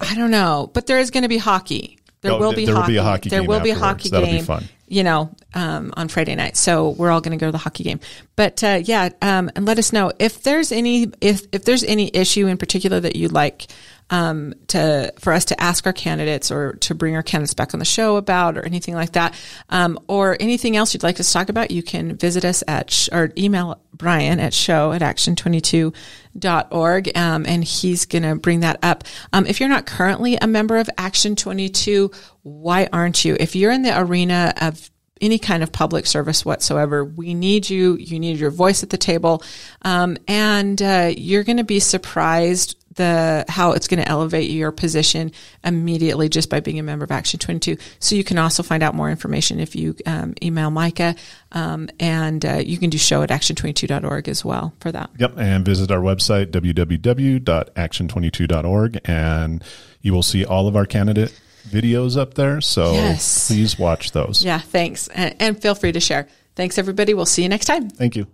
I 0.00 0.14
don't 0.14 0.30
know, 0.30 0.70
but 0.72 0.86
there 0.86 0.98
is 0.98 1.10
going 1.10 1.22
to 1.22 1.28
be 1.28 1.38
hockey. 1.38 1.98
There 2.20 2.32
oh, 2.32 2.38
will 2.38 2.52
be 2.52 2.66
there 2.66 2.74
hockey. 2.76 2.92
Will 2.92 2.94
be 2.94 2.96
a 2.98 3.02
hockey 3.02 3.28
there 3.30 3.42
will 3.42 3.60
be 3.60 3.70
a 3.70 3.74
hockey 3.74 4.08
That'll 4.08 4.26
game. 4.26 4.36
Be 4.38 4.42
fun. 4.42 4.64
You 4.86 5.02
know, 5.02 5.34
um, 5.54 5.92
on 5.96 6.08
Friday 6.08 6.34
night. 6.34 6.56
So 6.56 6.90
we're 6.90 7.10
all 7.10 7.20
going 7.20 7.36
to 7.36 7.42
go 7.42 7.48
to 7.48 7.52
the 7.52 7.58
hockey 7.58 7.82
game. 7.82 7.98
But 8.36 8.62
uh, 8.62 8.80
yeah, 8.84 9.08
um, 9.22 9.50
and 9.56 9.64
let 9.64 9.78
us 9.78 9.92
know 9.92 10.12
if 10.18 10.42
there's 10.42 10.70
any 10.70 11.10
if 11.20 11.46
if 11.50 11.64
there's 11.64 11.82
any 11.82 12.10
issue 12.14 12.46
in 12.46 12.58
particular 12.58 13.00
that 13.00 13.16
you'd 13.16 13.32
like 13.32 13.66
um, 14.12 14.54
to 14.68 15.12
for 15.18 15.32
us 15.32 15.46
to 15.46 15.60
ask 15.60 15.84
our 15.86 15.92
candidates 15.92 16.52
or 16.52 16.74
to 16.74 16.94
bring 16.94 17.16
our 17.16 17.22
candidates 17.22 17.54
back 17.54 17.74
on 17.74 17.80
the 17.80 17.86
show 17.86 18.16
about 18.16 18.58
or 18.58 18.64
anything 18.64 18.94
like 18.94 19.12
that, 19.12 19.34
um, 19.70 19.98
or 20.06 20.36
anything 20.38 20.76
else 20.76 20.92
you'd 20.92 21.02
like 21.02 21.18
us 21.18 21.28
to 21.28 21.32
talk 21.32 21.48
about, 21.48 21.70
you 21.70 21.82
can 21.82 22.16
visit 22.16 22.44
us 22.44 22.62
at 22.68 22.90
sh- 22.90 23.08
or 23.10 23.32
email 23.38 23.80
Brian 23.94 24.38
at 24.38 24.52
show 24.52 24.92
at 24.92 25.00
action22.org, 25.00 27.16
um, 27.16 27.46
and 27.46 27.64
he's 27.64 28.04
going 28.04 28.22
to 28.22 28.34
bring 28.36 28.60
that 28.60 28.78
up. 28.82 29.04
Um, 29.32 29.46
if 29.46 29.58
you're 29.58 29.70
not 29.70 29.86
currently 29.86 30.36
a 30.36 30.46
member 30.46 30.76
of 30.76 30.90
Action 30.98 31.34
22, 31.34 32.10
why 32.42 32.86
aren't 32.92 33.24
you? 33.24 33.34
If 33.40 33.56
you're 33.56 33.72
in 33.72 33.80
the 33.82 33.98
arena 33.98 34.52
of 34.60 34.90
any 35.22 35.38
kind 35.38 35.62
of 35.62 35.70
public 35.70 36.04
service 36.04 36.44
whatsoever. 36.44 37.04
We 37.04 37.32
need 37.32 37.70
you. 37.70 37.96
You 37.96 38.18
need 38.18 38.38
your 38.38 38.50
voice 38.50 38.82
at 38.82 38.90
the 38.90 38.98
table. 38.98 39.44
Um, 39.82 40.18
and 40.26 40.82
uh, 40.82 41.12
you're 41.16 41.44
going 41.44 41.58
to 41.58 41.64
be 41.64 41.78
surprised 41.78 42.76
the 42.94 43.44
how 43.48 43.72
it's 43.72 43.88
going 43.88 44.02
to 44.02 44.08
elevate 44.08 44.50
your 44.50 44.72
position 44.72 45.32
immediately 45.64 46.28
just 46.28 46.50
by 46.50 46.60
being 46.60 46.78
a 46.78 46.82
member 46.82 47.04
of 47.04 47.10
Action 47.10 47.38
22. 47.38 47.78
So 47.98 48.14
you 48.14 48.24
can 48.24 48.36
also 48.38 48.62
find 48.62 48.82
out 48.82 48.94
more 48.94 49.10
information 49.10 49.60
if 49.60 49.76
you 49.76 49.94
um, 50.06 50.32
email 50.42 50.70
Micah, 50.70 51.14
um, 51.52 51.90
and 52.00 52.42
uh, 52.44 52.62
you 52.64 52.78
can 52.78 52.90
do 52.90 52.98
show 52.98 53.22
at 53.22 53.30
action22.org 53.30 54.28
as 54.28 54.44
well 54.44 54.74
for 54.80 54.92
that. 54.92 55.08
Yep, 55.18 55.38
and 55.38 55.64
visit 55.64 55.90
our 55.90 56.00
website 56.00 56.46
www.action22.org, 56.46 59.00
and 59.04 59.64
you 60.00 60.12
will 60.12 60.22
see 60.22 60.44
all 60.44 60.68
of 60.68 60.76
our 60.76 60.86
candidate 60.86 61.38
videos 61.68 62.16
up 62.18 62.34
there. 62.34 62.60
So 62.60 62.92
yes. 62.92 63.48
please 63.48 63.78
watch 63.78 64.10
those. 64.12 64.44
Yeah, 64.44 64.58
thanks, 64.58 65.08
and, 65.08 65.34
and 65.38 65.58
feel 65.60 65.74
free 65.74 65.92
to 65.92 66.00
share. 66.00 66.28
Thanks, 66.54 66.76
everybody. 66.78 67.14
We'll 67.14 67.26
see 67.26 67.42
you 67.42 67.48
next 67.48 67.66
time. 67.66 67.88
Thank 67.88 68.16
you. 68.16 68.26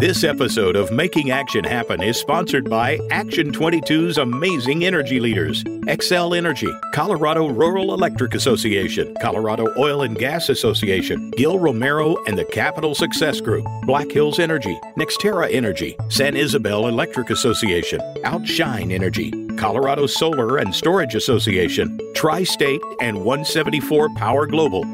This 0.00 0.22
episode 0.22 0.76
of 0.76 0.92
Making 0.92 1.32
Action 1.32 1.64
Happen 1.64 2.00
is 2.00 2.16
sponsored 2.16 2.70
by 2.70 3.00
Action 3.10 3.50
22's 3.50 4.16
amazing 4.16 4.84
energy 4.84 5.18
leaders 5.18 5.64
Xcel 5.64 6.36
Energy, 6.36 6.68
Colorado 6.94 7.48
Rural 7.48 7.92
Electric 7.92 8.36
Association, 8.36 9.12
Colorado 9.20 9.66
Oil 9.76 10.02
and 10.02 10.16
Gas 10.16 10.50
Association, 10.50 11.32
Gil 11.32 11.58
Romero 11.58 12.16
and 12.26 12.38
the 12.38 12.44
Capitol 12.44 12.94
Success 12.94 13.40
Group, 13.40 13.66
Black 13.86 14.08
Hills 14.08 14.38
Energy, 14.38 14.78
Nextera 14.96 15.52
Energy, 15.52 15.96
San 16.10 16.36
Isabel 16.36 16.86
Electric 16.86 17.30
Association, 17.30 18.00
Outshine 18.22 18.92
Energy, 18.92 19.32
Colorado 19.56 20.06
Solar 20.06 20.58
and 20.58 20.72
Storage 20.72 21.16
Association, 21.16 21.98
Tri 22.14 22.44
State, 22.44 22.82
and 23.00 23.16
174 23.16 24.10
Power 24.10 24.46
Global. 24.46 24.84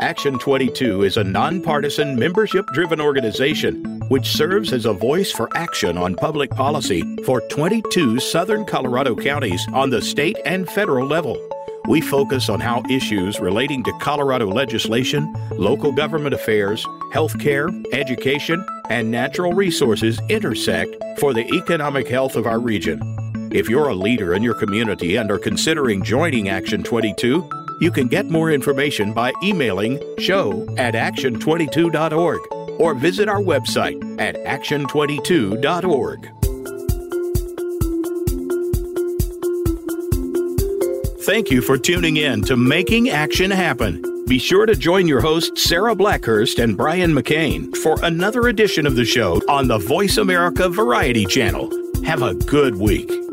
Action 0.00 0.40
22 0.40 1.04
is 1.04 1.18
a 1.18 1.22
nonpartisan, 1.22 2.16
membership 2.16 2.66
driven 2.72 3.00
organization 3.00 3.99
which 4.10 4.32
serves 4.32 4.72
as 4.72 4.86
a 4.86 4.92
voice 4.92 5.30
for 5.30 5.48
action 5.54 5.96
on 5.96 6.16
public 6.16 6.50
policy 6.50 7.00
for 7.24 7.40
22 7.42 8.18
southern 8.18 8.64
Colorado 8.64 9.14
counties 9.14 9.64
on 9.72 9.88
the 9.88 10.02
state 10.02 10.36
and 10.44 10.68
federal 10.68 11.06
level. 11.06 11.38
We 11.88 12.00
focus 12.00 12.48
on 12.48 12.58
how 12.58 12.82
issues 12.90 13.38
relating 13.38 13.84
to 13.84 13.92
Colorado 14.00 14.48
legislation, 14.48 15.32
local 15.52 15.92
government 15.92 16.34
affairs, 16.34 16.84
healthcare, 17.12 17.70
education, 17.92 18.66
and 18.88 19.12
natural 19.12 19.52
resources 19.52 20.20
intersect 20.28 20.92
for 21.20 21.32
the 21.32 21.46
economic 21.54 22.08
health 22.08 22.34
of 22.34 22.46
our 22.46 22.58
region. 22.58 23.00
If 23.52 23.68
you're 23.68 23.88
a 23.88 23.94
leader 23.94 24.34
in 24.34 24.42
your 24.42 24.54
community 24.54 25.16
and 25.16 25.30
are 25.30 25.38
considering 25.38 26.02
joining 26.02 26.48
Action 26.48 26.82
22, 26.82 27.48
you 27.80 27.92
can 27.92 28.08
get 28.08 28.28
more 28.28 28.50
information 28.50 29.12
by 29.12 29.32
emailing 29.40 30.02
show 30.18 30.66
at 30.76 30.94
action22.org 30.94 32.59
or 32.80 32.94
visit 32.94 33.28
our 33.28 33.40
website 33.40 34.20
at 34.20 34.34
action22.org. 34.36 36.30
Thank 41.24 41.50
you 41.50 41.60
for 41.60 41.78
tuning 41.78 42.16
in 42.16 42.42
to 42.42 42.56
Making 42.56 43.10
Action 43.10 43.50
Happen. 43.50 44.02
Be 44.26 44.38
sure 44.38 44.64
to 44.66 44.74
join 44.74 45.06
your 45.06 45.20
hosts, 45.20 45.62
Sarah 45.62 45.94
Blackhurst 45.94 46.62
and 46.62 46.76
Brian 46.76 47.12
McCain, 47.12 47.76
for 47.76 47.96
another 48.02 48.48
edition 48.48 48.86
of 48.86 48.96
the 48.96 49.04
show 49.04 49.40
on 49.48 49.68
the 49.68 49.78
Voice 49.78 50.16
America 50.16 50.68
Variety 50.68 51.26
Channel. 51.26 51.70
Have 52.04 52.22
a 52.22 52.34
good 52.34 52.76
week. 52.76 53.29